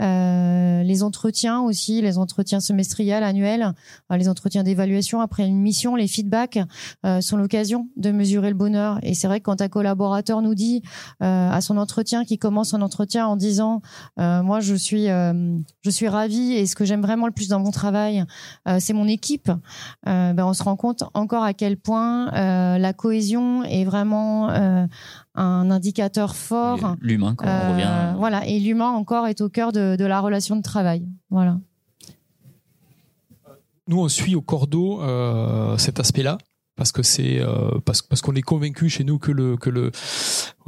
[0.01, 3.75] Euh, les entretiens aussi, les entretiens semestriels, annuels,
[4.11, 6.59] euh, les entretiens d'évaluation après une mission, les feedbacks
[7.05, 8.99] euh, sont l'occasion de mesurer le bonheur.
[9.03, 10.83] Et c'est vrai que quand un collaborateur nous dit
[11.23, 13.83] euh, à son entretien, qui commence son entretien en disant
[14.17, 17.71] moi je suis je suis ravi et ce que j'aime vraiment le plus dans mon
[17.71, 18.25] travail,
[18.79, 19.51] c'est mon équipe.
[20.05, 22.31] Ben, on se rend compte encore à quel point
[22.79, 24.49] la cohésion est vraiment
[25.35, 26.97] un indicateur fort.
[27.01, 28.17] L'humain, quand on Euh, revient.
[28.19, 31.07] Voilà, et l'humain encore est au cœur de, de la relation de travail.
[31.31, 31.59] Voilà.
[33.89, 36.39] Nous on suit au cordeau euh, cet aspect-là
[36.77, 39.91] parce que c'est euh, parce, parce qu'on est convaincu chez nous que le que le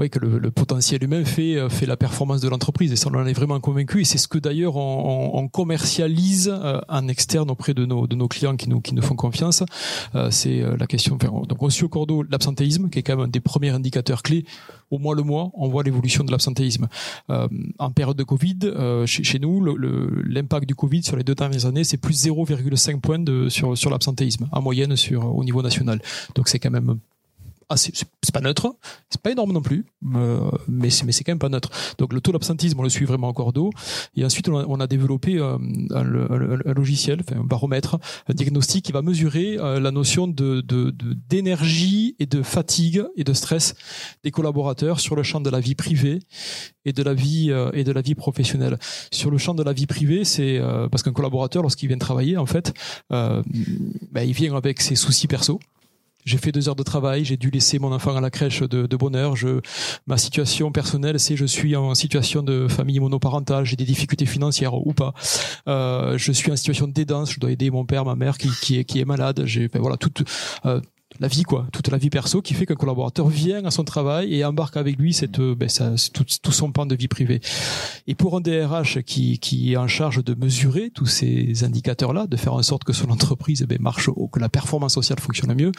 [0.00, 3.10] ouais, que le, le potentiel humain fait euh, fait la performance de l'entreprise et ça
[3.12, 6.80] on en est vraiment convaincu et c'est ce que d'ailleurs on, on, on commercialise euh,
[6.88, 9.62] en externe auprès de nos de nos clients qui nous qui nous font confiance.
[10.14, 13.28] Euh, c'est la question donc on suit au cordeau l'absentéisme qui est quand même un
[13.28, 14.44] des premiers indicateurs clés.
[14.90, 16.88] Au mois le mois on voit l'évolution de l'absentéisme.
[17.28, 18.58] En période de Covid,
[19.06, 19.64] chez, chez nous,
[20.24, 23.90] l'impact du Covid sur les deux dernières années, c'est plus 0,5 points de, sur, sur
[23.90, 26.00] l'absentéisme, en moyenne sur, au niveau national.
[26.34, 26.98] Donc c'est quand même
[27.70, 28.76] assez, c'est c'est pas neutre,
[29.08, 31.70] c'est pas énorme non plus, euh, mais c'est mais c'est quand même pas neutre.
[31.98, 33.70] Donc le taux d'absentéisme, on le suit vraiment au cordeau.
[34.14, 35.56] Et ensuite, on a, développé euh,
[35.90, 37.98] un, logiciel, un baromètre,
[38.28, 40.92] un diagnostic qui va mesurer euh, la notion de de-
[41.28, 43.74] d'énergie et de fatigue et de stress
[44.24, 46.20] des collaborateurs sur le champ de la vie privée
[46.84, 48.78] et de la vie et de la vie professionnelle.
[49.12, 50.60] Sur le champ de la vie privée, c'est
[50.90, 52.74] parce qu'un collaborateur, lorsqu'il vient travailler, en fait,
[53.12, 53.42] euh,
[54.12, 55.60] ben, il vient avec ses soucis perso.
[56.24, 58.86] J'ai fait deux heures de travail, j'ai dû laisser mon enfant à la crèche de,
[58.86, 59.36] de bonne heure.
[59.36, 59.60] Je,
[60.06, 64.74] ma situation personnelle, c'est je suis en situation de famille monoparentale, j'ai des difficultés financières
[64.74, 65.14] ou pas.
[65.68, 68.78] Euh, je suis en situation d'aidance, je dois aider mon père, ma mère qui, qui
[68.78, 69.42] est qui est malade.
[69.46, 70.12] J'ai, ben voilà, tout.
[70.66, 70.80] euh,
[71.20, 74.34] la vie quoi, toute la vie perso qui fait qu'un collaborateur vient à son travail
[74.34, 77.40] et embarque avec lui cette euh, ben, ça, tout, tout, son pan de vie privée.
[78.06, 82.36] Et pour un DRH qui, qui est en charge de mesurer tous ces indicateurs-là, de
[82.36, 85.72] faire en sorte que son entreprise ben, marche, que la performance sociale fonctionne mieux,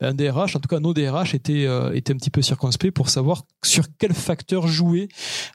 [0.00, 3.10] ben, un DRH, en tout cas nos DRH étaient, euh, un petit peu circonspects pour
[3.10, 5.08] savoir sur quels facteurs jouer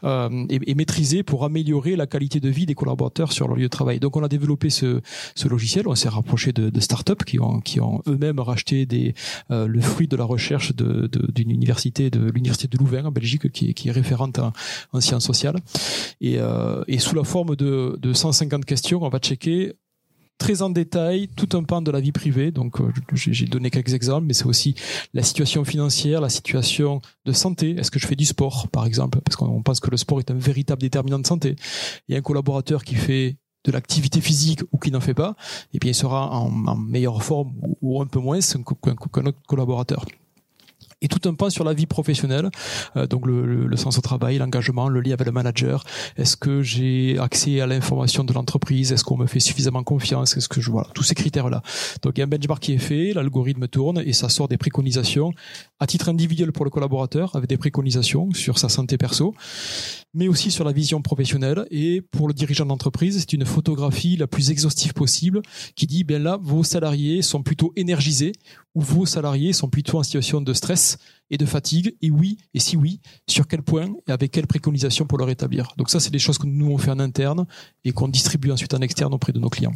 [0.03, 3.63] euh, et, et, maîtriser pour améliorer la qualité de vie des collaborateurs sur leur lieu
[3.63, 3.99] de travail.
[3.99, 5.01] Donc on a développé ce,
[5.33, 9.15] ce logiciel, on s'est rapproché de, de startups qui ont, qui ont eux-mêmes racheté des,
[9.51, 13.51] euh, le fruit de la recherche d'une de, université, de l'université de Louvain en Belgique,
[13.51, 14.53] qui, est, référente en,
[14.91, 15.55] en sciences sociales.
[16.21, 19.73] Et, euh, et sous la forme de, de 150 questions, on va checker
[20.37, 22.51] très en détail tout un pan de la vie privée.
[22.51, 24.75] Donc, euh, j'ai donné quelques exemples, mais c'est aussi
[25.13, 27.75] la situation financière, la situation de santé.
[27.77, 29.19] Est-ce que je fais du sport, par exemple?
[29.21, 31.55] Parce qu'on pense que le sport est un véritable déterminant de santé.
[32.07, 35.35] Il y a un collaborateur qui fait de l'activité physique ou qui n'en fait pas,
[35.73, 38.41] et bien il sera en, en meilleure forme ou un peu moins
[39.09, 40.05] qu'un autre collaborateur
[41.03, 42.49] et tout un pan sur la vie professionnelle,
[42.97, 45.83] euh, donc le, le, le, sens au travail, l'engagement, le lien avec le manager.
[46.17, 48.91] Est-ce que j'ai accès à l'information de l'entreprise?
[48.91, 50.35] Est-ce qu'on me fait suffisamment confiance?
[50.35, 51.61] Est-ce que je voilà tous ces critères-là.
[52.01, 54.57] Donc il y a un benchmark qui est fait, l'algorithme tourne et ça sort des
[54.57, 55.31] préconisations
[55.79, 59.35] à titre individuel pour le collaborateur avec des préconisations sur sa santé perso,
[60.13, 61.67] mais aussi sur la vision professionnelle.
[61.69, 65.41] Et pour le dirigeant d'entreprise, c'est une photographie la plus exhaustive possible
[65.75, 68.31] qui dit bien là vos salariés sont plutôt énergisés
[68.75, 70.92] ou vos salariés sont plutôt en situation de stress
[71.29, 75.05] et de fatigue Et oui, et si oui, sur quel point et avec quelles préconisations
[75.05, 77.45] pour le rétablir Donc ça, c'est des choses que nous on fait en interne
[77.83, 79.73] et qu'on distribue ensuite en externe auprès de nos clients.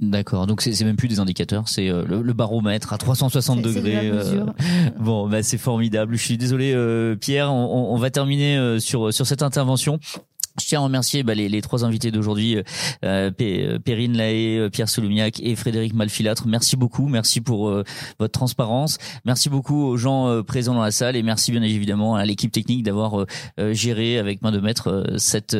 [0.00, 4.10] D'accord, donc c'est même plus des indicateurs, c'est euh, le, le, baromètre à 360 degrés.
[4.10, 4.44] Euh,
[4.98, 6.16] bon, bah c'est formidable.
[6.16, 7.52] Je suis désolé, euh, Pierre.
[7.52, 9.98] On, on, va terminer euh, sur sur cette intervention.
[10.70, 12.56] Tiens à remercier bah, les, trois invités d'aujourd'hui,
[13.04, 13.32] euh,
[13.84, 16.46] Perrine Lahaye, Pierre Soloumiac et Frédéric Malfilâtre.
[16.46, 17.82] Merci beaucoup, merci pour euh,
[18.20, 18.98] votre transparence.
[19.24, 22.52] Merci beaucoup aux gens euh, présents dans la salle et merci bien évidemment à l'équipe
[22.52, 25.56] technique d'avoir euh, géré avec main de maître cette,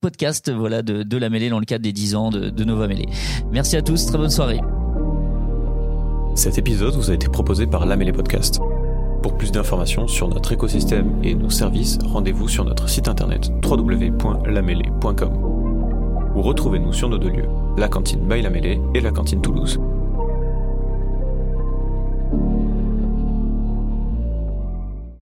[0.00, 2.88] podcast voilà, de, de la mêlée dans le cadre des 10 ans de, de Nova
[2.88, 3.06] Mêlée.
[3.52, 4.58] Merci à tous, très bonne soirée.
[6.34, 8.58] Cet épisode vous a été proposé par La Mêlée Podcast.
[9.24, 15.32] Pour plus d'informations sur notre écosystème et nos services, rendez-vous sur notre site internet www.lamêlée.com
[16.36, 17.48] ou retrouvez-nous sur nos deux lieux,
[17.78, 18.44] la cantine by
[18.94, 19.80] et la cantine Toulouse.